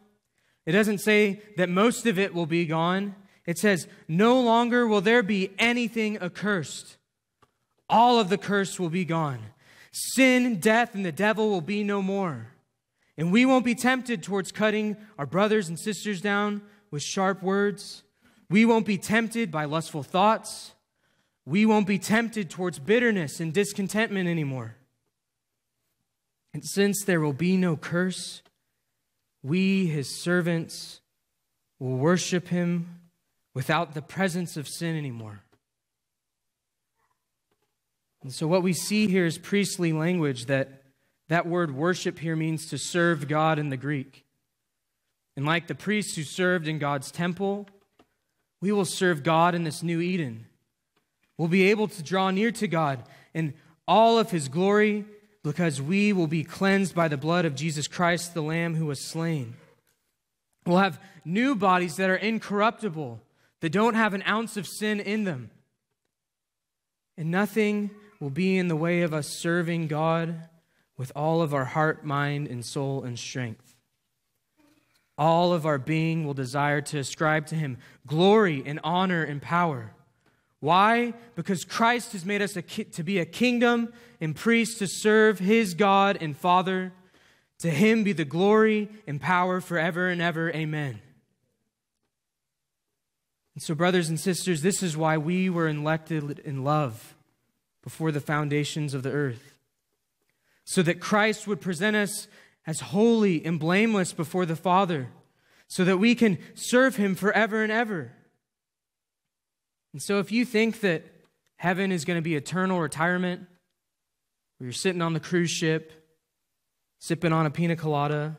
It 0.67 0.73
doesn't 0.73 0.99
say 0.99 1.43
that 1.57 1.69
most 1.69 2.07
of 2.07 2.19
it 2.19 2.33
will 2.33 2.47
be 2.47 2.65
gone. 2.65 3.17
It 3.47 3.59
says, 3.59 3.89
No 4.09 4.41
longer 4.41 4.87
will 4.87 5.01
there 5.01 5.23
be 5.23 5.51
anything 5.59 6.19
accursed. 6.19 6.97
All 7.89 8.19
of 8.19 8.29
the 8.29 8.39
curse 8.39 8.79
will 8.79 8.89
be 8.89 9.05
gone. 9.05 9.41
Sin, 9.93 10.59
death, 10.59 10.95
and 10.95 11.05
the 11.05 11.13
devil 11.13 11.51
will 11.51 11.61
be 11.61 11.85
no 11.85 12.01
more. 12.01 12.49
And 13.17 13.33
we 13.33 13.47
won't 13.47 13.65
be 13.65 13.75
tempted 13.75 14.23
towards 14.23 14.51
cutting 14.51 14.97
our 15.19 15.27
brothers 15.27 15.69
and 15.69 15.79
sisters 15.79 16.21
down 16.21 16.63
with 16.91 17.03
sharp 17.03 17.43
words. 17.43 18.03
We 18.51 18.65
won't 18.65 18.87
be 18.87 18.99
tempted 18.99 19.51
by 19.51 19.65
lustful 19.65 20.03
thoughts. 20.03 20.73
We 21.47 21.67
won't 21.67 21.87
be 21.87 21.99
tempted 21.99 22.51
towards 22.51 22.79
bitterness 22.79 23.39
and 23.39 23.53
discontentment 23.53 24.29
anymore. 24.29 24.77
And 26.53 26.65
since 26.65 27.05
there 27.05 27.21
will 27.21 27.33
be 27.33 27.57
no 27.57 27.77
curse, 27.77 28.43
we, 29.43 29.87
his 29.87 30.23
servants, 30.23 31.01
will 31.79 31.97
worship 31.97 32.49
him 32.49 33.01
without 33.53 33.95
the 33.95 34.03
presence 34.03 34.57
of 34.57 34.69
sin 34.69 34.97
anymore. 34.97 35.43
And 38.23 38.33
so, 38.33 38.47
what 38.47 38.63
we 38.63 38.73
see 38.73 39.07
here 39.07 39.27
is 39.27 39.37
priestly 39.37 39.93
language 39.93 40.47
that 40.47 40.84
that 41.29 41.47
word 41.47 41.75
worship 41.75 42.19
here 42.19 42.37
means 42.37 42.67
to 42.67 42.79
serve 42.79 43.29
God 43.29 43.59
in 43.59 43.71
the 43.71 43.77
Greek. 43.77 44.25
And 45.37 45.47
like 45.47 45.67
the 45.67 45.75
priests 45.75 46.17
who 46.17 46.23
served 46.23 46.69
in 46.69 46.79
God's 46.79 47.11
temple, 47.11 47.67
we 48.61 48.73
will 48.73 48.85
serve 48.85 49.23
God 49.23 49.55
in 49.55 49.65
this 49.65 49.83
new 49.83 50.01
Eden. 50.01 50.47
We'll 51.37 51.49
be 51.49 51.71
able 51.71 51.89
to 51.89 52.03
draw 52.03 52.31
near 52.31 52.53
to 52.53 52.69
God 52.69 53.03
in 53.33 53.55
all 53.89 54.19
of 54.19 54.31
his 54.31 54.49
glory 54.49 55.05
because 55.43 55.83
we 55.83 56.13
will 56.13 56.27
be 56.27 56.45
cleansed 56.45 56.95
by 56.95 57.09
the 57.09 57.17
blood 57.17 57.45
of 57.45 57.55
Jesus 57.55 57.89
Christ, 57.89 58.33
the 58.33 58.43
Lamb 58.43 58.77
who 58.77 58.87
was 58.87 59.01
slain. 59.01 59.55
We'll 60.65 60.79
have 60.79 61.01
new 61.25 61.55
bodies 61.55 61.97
that 61.97 62.09
are 62.09 62.17
incorruptible, 62.17 63.21
that 63.61 63.71
don't 63.71 63.95
have 63.95 64.15
an 64.15 64.23
ounce 64.27 64.57
of 64.57 64.67
sin 64.67 65.01
in 65.01 65.25
them. 65.25 65.51
And 67.17 67.31
nothing 67.31 67.91
will 68.21 68.31
be 68.31 68.57
in 68.57 68.69
the 68.69 68.77
way 68.77 69.03
of 69.03 69.13
us 69.13 69.29
serving 69.29 69.89
God 69.89 70.49
with 70.97 71.13
all 71.17 71.43
of 71.43 71.53
our 71.53 71.65
heart, 71.65 72.05
mind, 72.05 72.47
and 72.47 72.65
soul 72.65 73.03
and 73.03 73.19
strength. 73.19 73.75
All 75.17 75.53
of 75.53 75.65
our 75.65 75.79
being 75.79 76.25
will 76.25 76.35
desire 76.35 76.81
to 76.83 76.99
ascribe 76.99 77.47
to 77.47 77.55
Him 77.55 77.79
glory 78.07 78.63
and 78.65 78.81
honor 78.83 79.23
and 79.23 79.41
power. 79.41 79.93
Why? 80.61 81.15
Because 81.37 81.65
Christ 81.65 82.13
has 82.13 82.25
made 82.25 82.43
us 82.43 82.57
ki- 82.67 82.85
to 82.85 83.03
be 83.03 83.19
a 83.19 83.27
kingdom 83.27 83.93
and 84.21 84.35
priests 84.35 84.79
to 84.79 84.87
serve 84.87 85.39
His 85.39 85.75
God 85.75 86.19
and 86.21 86.37
Father. 86.37 86.93
To 87.61 87.71
Him 87.71 88.03
be 88.03 88.13
the 88.13 88.25
glory 88.25 88.89
and 89.07 89.21
power 89.21 89.61
forever 89.61 90.09
and 90.09 90.21
ever. 90.21 90.51
Amen. 90.51 91.01
And 93.55 93.63
so, 93.63 93.75
brothers 93.75 94.09
and 94.09 94.19
sisters, 94.19 94.63
this 94.63 94.83
is 94.83 94.97
why 94.97 95.17
we 95.17 95.49
were 95.49 95.69
elected 95.69 96.41
in 96.41 96.65
love 96.65 97.15
before 97.83 98.11
the 98.11 98.21
foundations 98.21 98.95
of 98.95 99.05
the 99.05 99.13
earth 99.13 99.54
so 100.65 100.83
that 100.83 101.01
Christ 101.01 101.47
would 101.47 101.61
present 101.61 101.97
us 101.97 102.27
as 102.67 102.81
holy 102.81 103.45
and 103.45 103.61
blameless 103.61 104.13
before 104.13 104.47
the 104.47 104.57
Father, 104.57 105.09
so 105.69 105.85
that 105.85 105.99
we 105.99 106.15
can 106.15 106.39
serve 106.55 106.97
Him 106.97 107.15
forever 107.15 107.63
and 107.63 107.71
ever. 107.71 108.13
And 109.93 110.03
so, 110.03 110.19
if 110.19 110.33
you 110.33 110.45
think 110.45 110.81
that 110.81 111.05
heaven 111.57 111.93
is 111.93 112.05
going 112.05 112.19
to 112.19 112.23
be 112.23 112.35
eternal 112.35 112.81
retirement, 112.81 113.43
where 114.59 114.67
you're 114.67 114.73
sitting 114.73 115.03
on 115.03 115.13
the 115.13 115.21
cruise 115.21 115.51
ship, 115.51 115.93
sipping 116.99 117.33
on 117.33 117.47
a 117.47 117.51
pina 117.51 117.77
colada, 117.77 118.39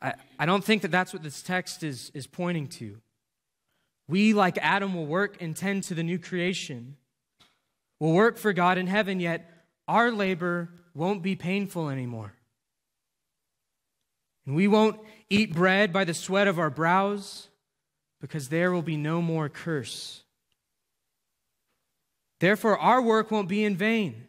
I, 0.00 0.14
I 0.38 0.46
don't 0.46 0.64
think 0.64 0.82
that 0.82 0.90
that's 0.90 1.12
what 1.12 1.22
this 1.22 1.42
text 1.42 1.82
is, 1.82 2.10
is 2.14 2.26
pointing 2.26 2.68
to. 2.68 2.98
We, 4.08 4.32
like 4.32 4.58
Adam, 4.62 4.94
will 4.94 5.06
work 5.06 5.36
and 5.40 5.54
tend 5.54 5.84
to 5.84 5.94
the 5.94 6.02
new 6.02 6.18
creation. 6.18 6.96
We'll 8.00 8.14
work 8.14 8.38
for 8.38 8.52
God 8.52 8.78
in 8.78 8.86
heaven, 8.86 9.20
yet 9.20 9.57
our 9.88 10.12
labor 10.12 10.68
won't 10.94 11.22
be 11.22 11.34
painful 11.34 11.88
anymore. 11.88 12.34
And 14.46 14.54
we 14.54 14.68
won't 14.68 14.98
eat 15.28 15.54
bread 15.54 15.92
by 15.92 16.04
the 16.04 16.14
sweat 16.14 16.48
of 16.48 16.58
our 16.58 16.70
brows 16.70 17.48
because 18.20 18.48
there 18.48 18.72
will 18.72 18.82
be 18.82 18.96
no 18.96 19.20
more 19.20 19.48
curse. 19.48 20.22
Therefore, 22.40 22.78
our 22.78 23.02
work 23.02 23.30
won't 23.30 23.48
be 23.48 23.64
in 23.64 23.76
vain. 23.76 24.24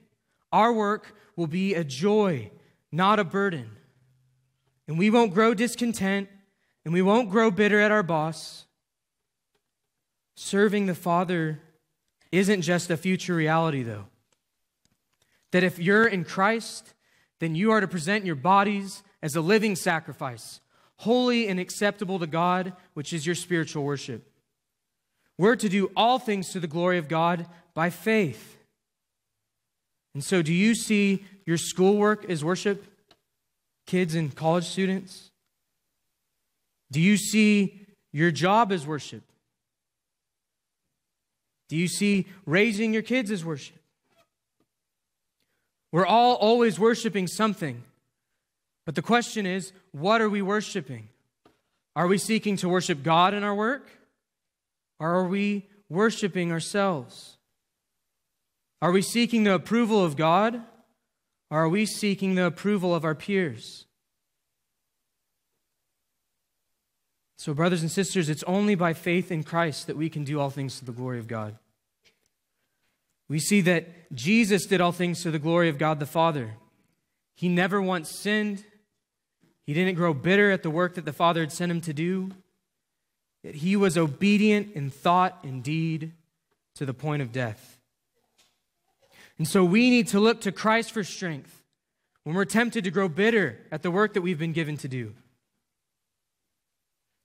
Our 0.52 0.74
work 0.74 1.16
will 1.36 1.48
be 1.48 1.74
a 1.74 1.84
joy, 1.84 2.52
not 2.92 3.20
a 3.20 3.24
burden. 3.24 3.70
And 4.88 4.98
we 4.98 5.10
won't 5.10 5.34
grow 5.34 5.54
discontent 5.54 6.28
and 6.84 6.94
we 6.94 7.02
won't 7.02 7.30
grow 7.30 7.50
bitter 7.52 7.80
at 7.80 7.92
our 7.92 8.04
boss. 8.04 8.66
Serving 10.36 10.88
the 10.88 10.96
Father 10.96 11.62
isn't 12.32 12.62
just 12.62 12.90
a 12.90 12.98
future 12.98 13.36
reality, 13.36 13.84
though. 13.84 14.09
That 15.52 15.64
if 15.64 15.80
you're 15.80 16.08
in 16.08 16.26
Christ, 16.26 16.94
then 17.40 17.56
you 17.56 17.72
are 17.72 17.82
to 17.82 17.88
present 17.88 18.26
your 18.26 18.36
bodies 18.36 19.04
as 19.22 19.36
a 19.36 19.42
living 19.42 19.76
sacrifice, 19.76 20.62
holy 20.98 21.48
and 21.48 21.60
acceptable 21.60 22.20
to 22.20 22.28
God, 22.28 22.74
which 22.94 23.14
is 23.14 23.26
your 23.26 23.36
spiritual 23.36 23.84
worship. 23.84 24.30
We're 25.38 25.56
to 25.56 25.70
do 25.70 25.90
all 25.96 26.20
things 26.20 26.50
to 26.50 26.60
the 26.60 26.68
glory 26.68 26.98
of 26.98 27.08
God 27.08 27.48
by 27.74 27.90
faith. 27.90 28.58
And 30.14 30.24
so, 30.24 30.42
do 30.42 30.54
you 30.54 30.76
see 30.76 31.24
your 31.46 31.58
schoolwork 31.58 32.30
as 32.30 32.44
worship, 32.44 32.84
kids 33.88 34.16
and 34.16 34.36
college 34.36 34.66
students? 34.66 35.32
Do 36.92 37.00
you 37.00 37.16
see 37.16 37.88
your 38.12 38.32
job 38.32 38.72
as 38.72 38.86
worship? 38.86 39.24
Do 41.70 41.78
you 41.78 41.88
see 41.88 42.28
raising 42.46 42.94
your 42.94 43.04
kids 43.04 43.32
as 43.32 43.46
worship? 43.46 43.79
We're 45.92 46.06
all 46.06 46.36
always 46.36 46.80
worshiping 46.80 47.28
something. 47.28 47.84
But 48.86 48.96
the 48.96 49.02
question 49.02 49.46
is, 49.46 49.72
what 49.92 50.22
are 50.22 50.30
we 50.30 50.42
worshiping? 50.42 51.10
Are 51.96 52.08
we 52.08 52.18
seeking 52.18 52.56
to 52.58 52.70
worship 52.70 53.04
God 53.04 53.34
in 53.34 53.44
our 53.44 53.56
work? 53.56 53.90
Or 55.00 55.16
are 55.16 55.28
we 55.28 55.68
worshiping 55.90 56.52
ourselves? 56.52 57.38
Are 58.82 58.92
we 58.92 59.02
seeking 59.02 59.44
the 59.44 59.56
approval 59.56 60.04
of 60.04 60.16
God? 60.16 60.62
Or 61.52 61.64
are 61.64 61.70
we 61.70 61.86
seeking 61.86 62.36
the 62.36 62.46
approval 62.46 62.94
of 62.94 63.04
our 63.04 63.16
peers? 63.16 63.86
So, 67.38 67.54
brothers 67.54 67.82
and 67.82 67.90
sisters, 67.90 68.30
it's 68.30 68.44
only 68.44 68.76
by 68.76 68.94
faith 68.94 69.32
in 69.32 69.44
Christ 69.44 69.88
that 69.88 69.96
we 69.96 70.10
can 70.10 70.26
do 70.26 70.40
all 70.40 70.50
things 70.50 70.78
to 70.80 70.86
the 70.86 70.92
glory 70.92 71.20
of 71.20 71.28
God. 71.28 71.56
We 73.30 73.40
see 73.40 73.62
that 73.62 74.14
Jesus 74.14 74.66
did 74.66 74.82
all 74.82 74.92
things 74.92 75.22
to 75.22 75.32
the 75.32 75.40
glory 75.40 75.70
of 75.70 75.78
God 75.78 76.00
the 76.00 76.06
Father. 76.06 76.56
He 77.36 77.48
never 77.48 77.82
once 77.82 78.10
sinned. 78.10 78.66
He 79.64 79.74
didn't 79.74 79.96
grow 79.96 80.14
bitter 80.14 80.52
at 80.52 80.64
the 80.64 80.72
work 80.72 80.96
that 80.96 81.06
the 81.06 81.14
Father 81.14 81.42
had 81.42 81.52
sent 81.52 81.72
him 81.72 81.80
to 81.82 81.94
do. 81.94 82.32
That 83.44 83.56
he 83.56 83.76
was 83.76 83.98
obedient 83.98 84.74
in 84.74 84.90
thought 84.90 85.38
and 85.44 85.64
deed 85.64 86.12
to 86.76 86.86
the 86.86 86.94
point 86.94 87.22
of 87.22 87.32
death. 87.32 87.80
And 89.38 89.48
so 89.48 89.64
we 89.64 89.90
need 89.90 90.08
to 90.10 90.20
look 90.20 90.42
to 90.42 90.52
Christ 90.52 90.92
for 90.92 91.04
strength 91.04 91.64
when 92.24 92.36
we're 92.36 92.46
tempted 92.46 92.84
to 92.84 92.92
grow 92.92 93.08
bitter 93.08 93.60
at 93.72 93.84
the 93.84 93.92
work 93.92 94.16
that 94.16 94.22
we've 94.22 94.40
been 94.40 94.54
given 94.54 94.76
to 94.78 94.88
do. 94.88 95.14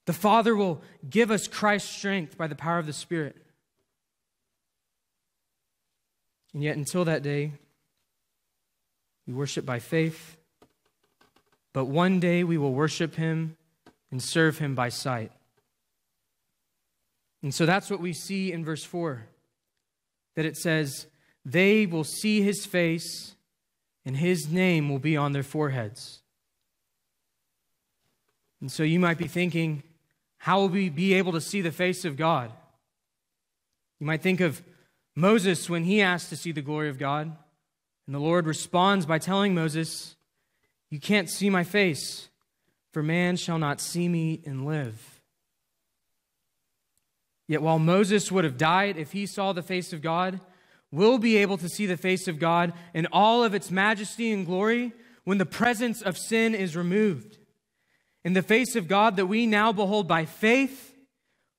The 0.05 0.13
Father 0.13 0.55
will 0.55 0.81
give 1.09 1.31
us 1.31 1.47
Christ's 1.47 1.89
strength 1.89 2.37
by 2.37 2.47
the 2.47 2.55
power 2.55 2.77
of 2.77 2.85
the 2.85 2.93
Spirit. 2.93 3.35
And 6.55 6.63
yet, 6.63 6.77
until 6.77 7.03
that 7.03 7.21
day, 7.21 7.51
we 9.27 9.33
worship 9.33 9.65
by 9.65 9.79
faith. 9.79 10.37
But 11.73 11.85
one 11.85 12.21
day 12.21 12.45
we 12.45 12.57
will 12.57 12.71
worship 12.71 13.15
him 13.15 13.57
and 14.09 14.23
serve 14.23 14.59
him 14.59 14.73
by 14.73 14.87
sight. 14.87 15.33
And 17.43 17.53
so 17.53 17.65
that's 17.65 17.89
what 17.89 17.99
we 17.99 18.13
see 18.13 18.53
in 18.53 18.63
verse 18.63 18.85
4 18.85 19.27
that 20.35 20.45
it 20.45 20.55
says, 20.55 21.07
They 21.43 21.85
will 21.85 22.05
see 22.05 22.41
his 22.41 22.65
face, 22.65 23.35
and 24.05 24.15
his 24.15 24.49
name 24.49 24.89
will 24.89 24.99
be 24.99 25.17
on 25.17 25.33
their 25.33 25.43
foreheads. 25.43 26.21
And 28.61 28.71
so 28.71 28.83
you 28.83 29.01
might 29.01 29.17
be 29.17 29.27
thinking, 29.27 29.83
How 30.37 30.61
will 30.61 30.69
we 30.69 30.87
be 30.87 31.15
able 31.15 31.33
to 31.33 31.41
see 31.41 31.59
the 31.59 31.73
face 31.73 32.05
of 32.05 32.15
God? 32.15 32.49
You 33.99 34.07
might 34.07 34.21
think 34.21 34.39
of 34.39 34.63
Moses, 35.15 35.69
when 35.69 35.83
he 35.85 36.01
asked 36.01 36.29
to 36.29 36.35
see 36.35 36.51
the 36.51 36.61
glory 36.61 36.89
of 36.89 36.97
God, 36.97 37.35
and 38.05 38.15
the 38.15 38.19
Lord 38.19 38.45
responds 38.45 39.05
by 39.05 39.17
telling 39.17 39.55
Moses, 39.55 40.15
You 40.89 40.99
can't 40.99 41.29
see 41.29 41.49
my 41.49 41.63
face, 41.63 42.29
for 42.91 43.01
man 43.01 43.37
shall 43.37 43.57
not 43.57 43.81
see 43.81 44.07
me 44.07 44.41
and 44.45 44.65
live. 44.65 45.21
Yet 47.47 47.61
while 47.61 47.79
Moses 47.79 48.31
would 48.31 48.43
have 48.43 48.57
died 48.57 48.97
if 48.97 49.11
he 49.11 49.25
saw 49.25 49.53
the 49.53 49.61
face 49.61 49.93
of 49.93 50.01
God, 50.01 50.39
we'll 50.91 51.17
be 51.17 51.37
able 51.37 51.57
to 51.57 51.69
see 51.69 51.85
the 51.85 51.97
face 51.97 52.27
of 52.27 52.39
God 52.39 52.73
in 52.93 53.07
all 53.11 53.43
of 53.43 53.53
its 53.53 53.69
majesty 53.71 54.31
and 54.31 54.45
glory 54.45 54.93
when 55.23 55.37
the 55.37 55.45
presence 55.45 56.01
of 56.01 56.17
sin 56.17 56.55
is 56.55 56.75
removed. 56.75 57.37
In 58.23 58.33
the 58.33 58.41
face 58.41 58.75
of 58.75 58.87
God 58.87 59.15
that 59.17 59.27
we 59.27 59.45
now 59.45 59.71
behold 59.71 60.07
by 60.07 60.25
faith 60.25 60.95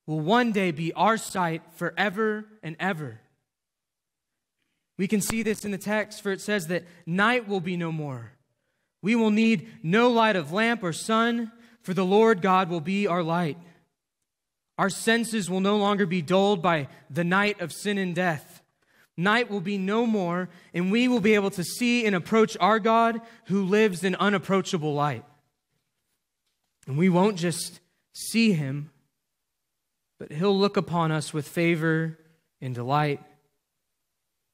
will 0.06 0.20
one 0.20 0.52
day 0.52 0.72
be 0.72 0.92
our 0.92 1.16
sight 1.16 1.62
forever 1.74 2.44
and 2.62 2.76
ever. 2.80 3.20
We 4.98 5.08
can 5.08 5.20
see 5.20 5.42
this 5.42 5.64
in 5.64 5.70
the 5.70 5.78
text, 5.78 6.22
for 6.22 6.32
it 6.32 6.40
says 6.40 6.68
that 6.68 6.84
night 7.04 7.46
will 7.46 7.60
be 7.60 7.76
no 7.76 7.92
more. 7.92 8.32
We 9.02 9.14
will 9.14 9.30
need 9.30 9.68
no 9.82 10.10
light 10.10 10.36
of 10.36 10.52
lamp 10.52 10.82
or 10.82 10.92
sun, 10.92 11.52
for 11.82 11.94
the 11.94 12.04
Lord 12.04 12.42
God 12.42 12.68
will 12.68 12.80
be 12.80 13.06
our 13.06 13.22
light. 13.22 13.58
Our 14.78 14.90
senses 14.90 15.48
will 15.48 15.60
no 15.60 15.76
longer 15.76 16.06
be 16.06 16.22
dulled 16.22 16.62
by 16.62 16.88
the 17.08 17.24
night 17.24 17.60
of 17.60 17.72
sin 17.72 17.98
and 17.98 18.14
death. 18.14 18.62
Night 19.16 19.50
will 19.50 19.60
be 19.60 19.78
no 19.78 20.06
more, 20.06 20.50
and 20.74 20.92
we 20.92 21.08
will 21.08 21.20
be 21.20 21.34
able 21.34 21.50
to 21.50 21.64
see 21.64 22.04
and 22.04 22.14
approach 22.14 22.56
our 22.60 22.78
God 22.78 23.20
who 23.46 23.64
lives 23.64 24.04
in 24.04 24.14
unapproachable 24.16 24.92
light. 24.92 25.24
And 26.86 26.98
we 26.98 27.08
won't 27.08 27.38
just 27.38 27.80
see 28.12 28.52
him, 28.52 28.90
but 30.18 30.32
he'll 30.32 30.56
look 30.56 30.76
upon 30.76 31.12
us 31.12 31.32
with 31.32 31.48
favor 31.48 32.18
and 32.60 32.74
delight. 32.74 33.22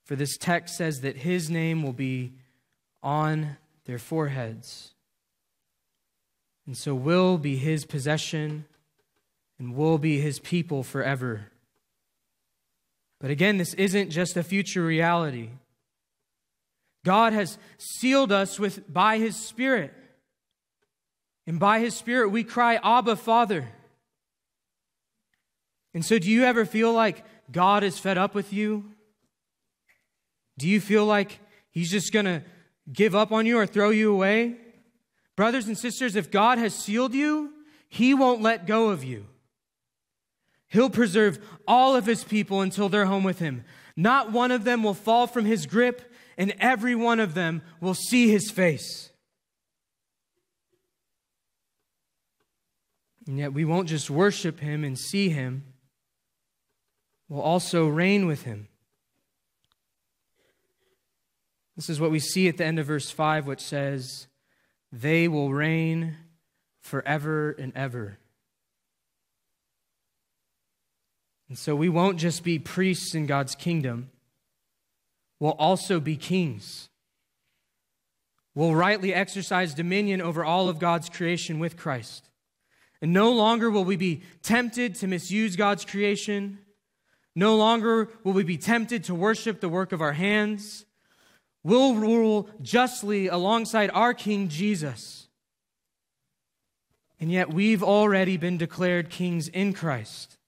For 0.05 0.17
this 0.17 0.37
text 0.37 0.77
says 0.77 1.01
that 1.03 1.19
his 1.19 1.49
name 1.49 1.83
will 1.83 1.93
be 1.93 2.33
on 3.03 3.57
their 3.85 3.99
foreheads. 3.99 4.93
And 6.67 6.77
so 6.77 6.95
we'll 6.95 7.39
be 7.39 7.57
his 7.57 7.85
possession 7.85 8.65
and 9.59 9.75
we'll 9.75 9.99
be 9.99 10.21
his 10.21 10.39
people 10.39 10.83
forever. 10.83 11.47
But 13.21 13.31
again, 13.31 13.59
this 13.59 13.75
isn't 13.75 14.11
just 14.11 14.37
a 14.37 14.43
future 14.43 14.85
reality. 14.85 15.51
God 17.05 17.33
has 17.33 17.59
sealed 17.79 18.33
us 18.33 18.59
with 18.59 18.93
by 18.93 19.19
his 19.19 19.37
spirit. 19.37 19.93
And 21.47 21.59
by 21.59 21.81
his 21.81 21.97
spirit 21.97 22.31
we 22.31 22.45
cry 22.45 22.79
abba 22.83 23.17
father. 23.17 23.69
And 25.95 26.05
so 26.05 26.19
do 26.19 26.31
you 26.31 26.45
ever 26.45 26.65
feel 26.65 26.93
like 26.93 27.25
God 27.51 27.85
is 27.85 27.99
fed 27.99 28.19
up 28.19 28.35
with 28.35 28.53
you? 28.53 28.92
Do 30.59 30.69
you 30.69 30.81
feel 30.81 31.07
like 31.07 31.41
he's 31.71 31.91
just 31.91 32.13
going 32.13 32.27
to 32.27 32.43
give 32.93 33.15
up 33.15 33.33
on 33.33 33.47
you 33.47 33.59
or 33.59 33.67
throw 33.67 33.91
you 33.91 34.13
away? 34.13 34.57
Brothers 35.37 35.67
and 35.67 35.79
sisters, 35.79 36.17
if 36.17 36.31
God 36.31 36.59
has 36.59 36.75
sealed 36.75 37.15
you, 37.15 37.53
he 37.89 38.15
won't 38.15 38.43
let 38.43 38.67
go 38.67 38.91
of 38.91 39.03
you. 39.05 39.27
He'll 40.69 40.91
preserve 40.91 41.39
all 41.67 41.95
of 41.95 42.07
his 42.07 42.25
people 42.25 42.63
until 42.63 42.89
they're 42.89 43.07
home 43.07 43.25
with 43.25 43.39
him. 43.39 43.65
Not 43.97 44.33
one 44.33 44.51
of 44.51 44.65
them 44.65 44.83
will 44.83 44.95
fall 44.95 45.27
from 45.27 45.45
his 45.45 45.67
grip, 45.67 46.13
and 46.39 46.55
every 46.59 46.95
one 46.95 47.21
of 47.21 47.35
them 47.35 47.63
will 47.81 47.95
see 47.95 48.31
his 48.31 48.51
face. 48.51 49.11
And 53.27 53.39
yet, 53.39 53.53
we 53.53 53.65
won't 53.65 53.89
just 53.89 54.11
worship 54.11 54.61
him 54.61 54.83
and 54.83 54.99
see 54.99 55.29
him, 55.29 55.65
we'll 57.29 57.43
also 57.43 57.87
reign 57.87 58.27
with 58.27 58.43
him. 58.43 58.69
This 61.77 61.89
is 61.89 62.01
what 62.01 62.11
we 62.11 62.19
see 62.19 62.49
at 62.49 62.59
the 62.59 62.65
end 62.65 62.79
of 62.79 62.87
verse 62.87 63.11
5, 63.11 63.47
which 63.47 63.61
says, 63.61 64.27
They 64.91 65.29
will 65.29 65.53
reign 65.53 66.17
forever 66.81 67.53
and 67.53 67.73
ever. 67.75 68.19
And 71.49 71.59
so 71.59 71.75
we 71.75 71.89
won't 71.89 72.19
just 72.19 72.45
be 72.45 72.59
priests 72.59 73.15
in 73.15 73.27
God's 73.27 73.55
kingdom, 73.55 74.11
we'll 75.39 75.53
also 75.53 76.01
be 76.01 76.17
kings. 76.17 76.89
We'll 78.55 78.75
rightly 78.75 79.15
exercise 79.15 79.73
dominion 79.73 80.21
over 80.21 80.45
all 80.45 80.69
of 80.69 80.79
God's 80.79 81.09
creation 81.09 81.59
with 81.59 81.79
Christ. 81.79 82.29
And 83.01 83.13
no 83.13 83.33
longer 83.33 83.71
will 83.71 83.85
we 83.85 83.97
be 83.97 84.23
tempted 84.43 84.95
to 84.97 85.07
misuse 85.07 85.57
God's 85.57 85.87
creation. 85.87 86.59
No 87.35 87.57
longer 87.57 88.11
will 88.25 88.35
we 88.35 88.45
be 88.45 88.59
tempted 88.59 89.05
to 89.05 89.15
worship 89.15 89.61
the 89.61 89.71
work 89.71 89.93
of 89.93 90.03
our 90.03 90.13
hands. 90.13 90.85
We'll 91.65 91.95
rule 91.95 92.49
justly 92.61 93.29
alongside 93.29 93.91
our 93.95 94.15
King 94.15 94.49
Jesus. 94.49 95.29
And 97.21 97.31
yet 97.31 97.53
we've 97.53 97.85
already 97.85 98.37
been 98.37 98.59
declared 98.59 99.11
kings 99.11 99.47
in 99.47 99.73
Christ. 99.73 100.39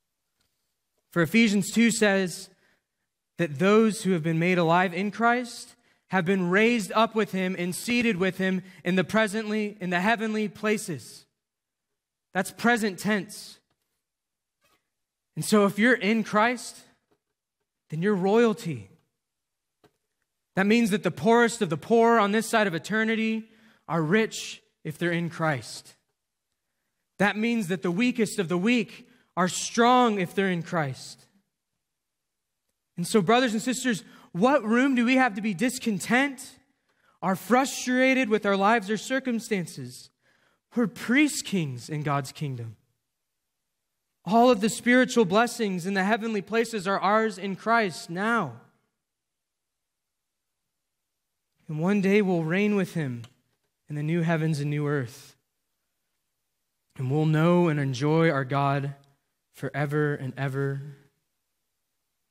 For 1.11 1.23
Ephesians 1.23 1.71
2 1.71 1.93
says 1.93 2.51
that 3.39 3.61
those 3.61 4.03
who 4.03 4.11
have 4.11 4.25
been 4.25 4.41
made 4.41 4.59
alive 4.59 4.93
in 4.93 5.13
Christ 5.13 5.77
have 6.09 6.25
been 6.25 6.51
raised 6.51 6.91
up 6.93 7.15
with 7.15 7.31
him 7.31 7.55
and 7.59 7.75
seated 7.75 8.17
with 8.17 8.39
him 8.39 8.63
in 8.85 8.97
the 8.97 9.05
presently 9.05 9.77
in 9.81 9.91
the 9.91 10.01
heavenly 10.01 10.49
places. 10.49 11.27
That's 12.33 12.51
present 12.51 12.99
tense. 12.99 13.59
And 15.37 15.45
so 15.45 15.67
if 15.67 15.79
you're 15.79 15.95
in 15.95 16.25
Christ, 16.25 16.81
then 17.91 18.03
you're 18.03 18.15
royalty. 18.15 18.91
That 20.57 20.67
means 20.67 20.91
that 20.91 21.03
the 21.03 21.11
poorest 21.11 21.63
of 21.63 21.71
the 21.71 21.77
poor 21.77 22.19
on 22.19 22.33
this 22.33 22.49
side 22.49 22.67
of 22.67 22.75
eternity 22.75 23.49
are 23.89 24.03
rich 24.03 24.63
if 24.85 24.99
they're 24.99 25.13
in 25.13 25.31
Christ. 25.31 25.95
That 27.19 27.37
means 27.37 27.69
that 27.69 27.83
the 27.83 27.91
weakest 27.91 28.39
of 28.39 28.49
the 28.49 28.59
weak 28.59 29.09
are 29.37 29.49
strong 29.49 30.21
if 30.21 30.35
they're 30.35 30.51
in 30.51 30.63
Christ. 30.63 31.27
And 32.97 33.07
so, 33.07 33.21
brothers 33.21 33.53
and 33.53 33.63
sisters, 33.63 34.05
what 34.33 34.65
room 34.65 34.95
do 34.95 35.05
we 35.05 35.17
have 35.17 35.35
to 35.35 35.43
be 35.43 35.55
discontent, 35.55 36.59
are 37.23 37.37
frustrated 37.37 38.29
with 38.29 38.45
our 38.45 38.57
lives 38.57 38.91
or 38.91 38.97
circumstances? 38.97 40.11
We're 40.77 40.87
priest 40.87 41.45
kings 41.45 41.89
in 41.89 42.03
God's 42.03 42.33
kingdom. 42.33 42.77
All 44.25 44.51
of 44.51 44.61
the 44.61 44.69
spiritual 44.69 45.25
blessings 45.25 45.87
in 45.87 45.95
the 45.95 46.05
heavenly 46.05 46.43
places 46.43 46.87
are 46.87 46.99
ours 46.99 47.39
in 47.39 47.57
Christ 47.57 48.11
now. 48.11 48.61
And 51.69 51.79
one 51.79 52.01
day 52.01 52.21
we'll 52.21 52.45
reign 52.45 52.77
with 52.77 52.95
him 52.95 53.23
in 53.89 53.97
the 53.97 54.03
new 54.03 54.23
heavens 54.23 54.61
and 54.61 54.71
new 54.71 54.87
earth. 54.87 55.37
And 56.97 57.11
we'll 57.11 57.27
know 57.27 57.69
and 57.69 57.81
enjoy 57.81 58.31
our 58.31 58.45
God 58.45 58.95
forever 59.53 60.15
and 60.15 60.33
ever. 60.37 60.83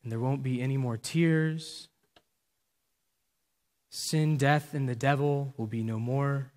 And 0.04 0.12
there 0.12 0.20
won't 0.20 0.44
be 0.44 0.62
any 0.62 0.78
more 0.78 0.98
tears. 0.98 1.88
Sin, 3.90 4.38
death, 4.38 4.74
and 4.74 4.88
the 4.88 4.96
devil 4.96 5.54
will 5.58 5.68
be 5.68 5.84
no 5.84 6.00
more. 6.00 6.52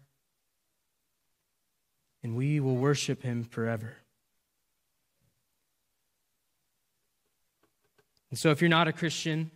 And 2.22 2.36
we 2.36 2.60
will 2.60 2.76
worship 2.76 3.22
him 3.22 3.44
forever. 3.44 3.96
And 8.30 8.38
so, 8.38 8.50
if 8.50 8.60
you're 8.60 8.68
not 8.68 8.88
a 8.88 8.92
Christian, 8.92 9.50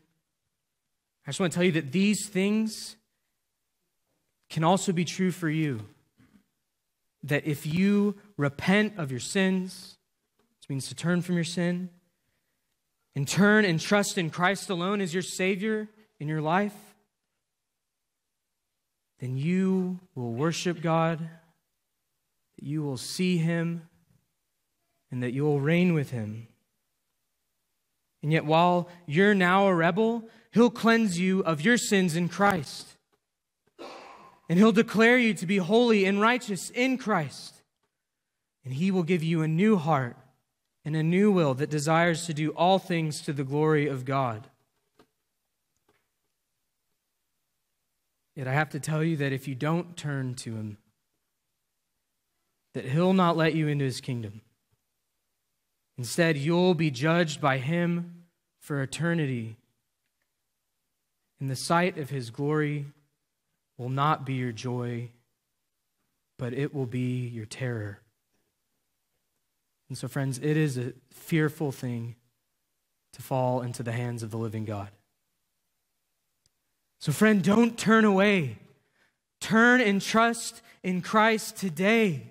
I 1.26 1.30
just 1.30 1.40
want 1.40 1.52
to 1.52 1.56
tell 1.56 1.64
you 1.64 1.72
that 1.72 1.90
these 1.90 2.28
things 2.28 2.96
can 4.50 4.64
also 4.64 4.92
be 4.92 5.04
true 5.04 5.30
for 5.30 5.48
you. 5.48 5.80
That 7.22 7.46
if 7.46 7.66
you 7.66 8.16
repent 8.36 8.98
of 8.98 9.10
your 9.10 9.20
sins, 9.20 9.96
which 10.58 10.68
means 10.68 10.88
to 10.88 10.94
turn 10.94 11.22
from 11.22 11.36
your 11.36 11.44
sin 11.44 11.90
and 13.14 13.26
turn 13.26 13.64
and 13.64 13.80
trust 13.80 14.18
in 14.18 14.30
Christ 14.30 14.68
alone 14.68 15.00
as 15.00 15.14
your 15.14 15.22
Savior 15.22 15.88
in 16.18 16.28
your 16.28 16.42
life, 16.42 16.74
then 19.20 19.36
you 19.36 20.00
will 20.14 20.32
worship 20.32 20.80
God, 20.80 21.18
that 21.18 22.64
you 22.64 22.82
will 22.82 22.96
see 22.96 23.36
Him, 23.36 23.88
and 25.10 25.22
that 25.22 25.32
you 25.32 25.44
will 25.44 25.60
reign 25.60 25.92
with 25.92 26.10
Him. 26.10 26.48
And 28.22 28.32
yet, 28.32 28.44
while 28.44 28.88
you're 29.06 29.34
now 29.34 29.66
a 29.66 29.74
rebel, 29.74 30.28
He'll 30.52 30.70
cleanse 30.70 31.18
you 31.18 31.40
of 31.40 31.60
your 31.60 31.76
sins 31.76 32.16
in 32.16 32.28
Christ. 32.28 32.89
And 34.50 34.58
He'll 34.58 34.72
declare 34.72 35.16
you 35.16 35.32
to 35.34 35.46
be 35.46 35.58
holy 35.58 36.04
and 36.06 36.20
righteous 36.20 36.70
in 36.70 36.98
Christ. 36.98 37.62
And 38.64 38.74
He 38.74 38.90
will 38.90 39.04
give 39.04 39.22
you 39.22 39.42
a 39.42 39.48
new 39.48 39.76
heart 39.76 40.16
and 40.84 40.96
a 40.96 41.04
new 41.04 41.30
will 41.30 41.54
that 41.54 41.70
desires 41.70 42.26
to 42.26 42.34
do 42.34 42.50
all 42.50 42.80
things 42.80 43.20
to 43.22 43.32
the 43.32 43.44
glory 43.44 43.86
of 43.86 44.04
God. 44.04 44.48
Yet 48.34 48.48
I 48.48 48.52
have 48.52 48.70
to 48.70 48.80
tell 48.80 49.04
you 49.04 49.16
that 49.18 49.32
if 49.32 49.46
you 49.46 49.54
don't 49.54 49.96
turn 49.96 50.34
to 50.34 50.56
Him, 50.56 50.78
that 52.74 52.86
He'll 52.86 53.12
not 53.12 53.36
let 53.36 53.54
you 53.54 53.68
into 53.68 53.84
His 53.84 54.00
kingdom. 54.00 54.40
Instead, 55.96 56.36
you'll 56.36 56.74
be 56.74 56.90
judged 56.90 57.40
by 57.40 57.58
Him 57.58 58.24
for 58.58 58.82
eternity. 58.82 59.58
in 61.40 61.46
the 61.46 61.54
sight 61.54 61.98
of 61.98 62.10
His 62.10 62.30
glory 62.30 62.86
will 63.80 63.88
not 63.88 64.26
be 64.26 64.34
your 64.34 64.52
joy, 64.52 65.08
but 66.38 66.52
it 66.52 66.74
will 66.74 66.84
be 66.84 67.26
your 67.28 67.46
terror. 67.46 67.98
And 69.88 69.96
so, 69.96 70.06
friends, 70.06 70.36
it 70.36 70.54
is 70.58 70.76
a 70.76 70.92
fearful 71.10 71.72
thing 71.72 72.16
to 73.14 73.22
fall 73.22 73.62
into 73.62 73.82
the 73.82 73.92
hands 73.92 74.22
of 74.22 74.30
the 74.30 74.36
living 74.36 74.66
God. 74.66 74.90
So, 76.98 77.10
friend, 77.10 77.42
don't 77.42 77.78
turn 77.78 78.04
away. 78.04 78.58
Turn 79.40 79.80
and 79.80 80.02
trust 80.02 80.60
in 80.82 81.00
Christ 81.00 81.56
today, 81.56 82.28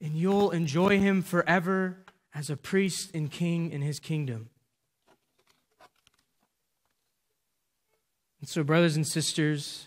and 0.00 0.16
you'll 0.16 0.50
enjoy 0.50 0.98
him 0.98 1.22
forever 1.22 1.98
as 2.34 2.50
a 2.50 2.56
priest 2.56 3.12
and 3.14 3.30
king 3.30 3.70
in 3.70 3.82
his 3.82 4.00
kingdom. 4.00 4.50
And 8.40 8.48
so, 8.48 8.64
brothers 8.64 8.96
and 8.96 9.06
sisters, 9.06 9.86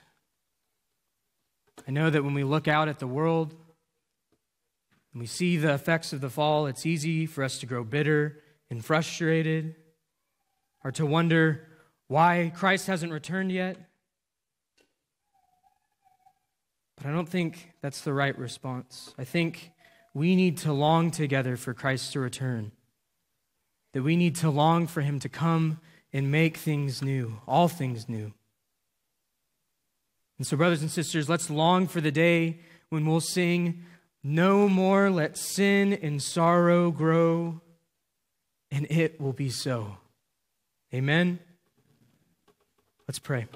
I 1.86 1.92
know 1.92 2.10
that 2.10 2.24
when 2.24 2.34
we 2.34 2.44
look 2.44 2.68
out 2.68 2.88
at 2.88 3.00
the 3.00 3.08
world 3.08 3.54
and 5.14 5.20
we 5.20 5.28
see 5.28 5.58
the 5.58 5.74
effects 5.74 6.14
of 6.14 6.22
the 6.22 6.30
fall, 6.30 6.68
it's 6.68 6.86
easy 6.86 7.26
for 7.26 7.44
us 7.44 7.60
to 7.60 7.66
grow 7.66 7.84
bitter 7.84 8.42
and 8.70 8.84
frustrated 8.84 9.76
or 10.84 10.92
to 10.92 11.06
wonder 11.06 11.68
why 12.08 12.52
Christ 12.56 12.88
hasn't 12.88 13.12
returned 13.12 13.52
yet. 13.52 13.78
But 16.98 17.06
I 17.06 17.12
don't 17.12 17.30
think 17.30 17.74
that's 17.82 18.02
the 18.02 18.14
right 18.14 18.38
response. 18.38 19.14
I 19.18 19.24
think 19.24 19.72
we 20.14 20.36
need 20.36 20.58
to 20.58 20.74
long 20.74 21.12
together 21.12 21.58
for 21.58 21.74
Christ 21.74 22.14
to 22.14 22.20
return, 22.20 22.72
that 23.94 24.02
we 24.02 24.16
need 24.16 24.36
to 24.38 24.50
long 24.50 24.88
for 24.88 25.02
him 25.02 25.20
to 25.20 25.30
come 25.30 25.80
and 26.12 26.32
make 26.32 26.58
things 26.58 27.02
new, 27.02 27.40
all 27.48 27.68
things 27.68 28.10
new. 28.10 28.34
And 30.38 30.46
so, 30.46 30.56
brothers 30.58 30.82
and 30.82 30.92
sisters, 30.92 31.30
let's 31.30 31.50
long 31.50 31.88
for 31.88 32.02
the 32.02 32.12
day 32.12 32.60
when 32.90 33.06
we'll 33.06 33.22
sing, 33.22 33.84
No 34.24 34.70
more 34.70 35.10
let 35.10 35.38
sin 35.38 35.94
and 35.94 36.22
sorrow 36.22 36.92
grow, 36.92 37.62
and 38.72 38.86
it 38.90 39.20
will 39.20 39.34
be 39.34 39.50
so. 39.50 39.98
Amen. 40.94 41.40
Let's 43.08 43.20
pray. 43.20 43.48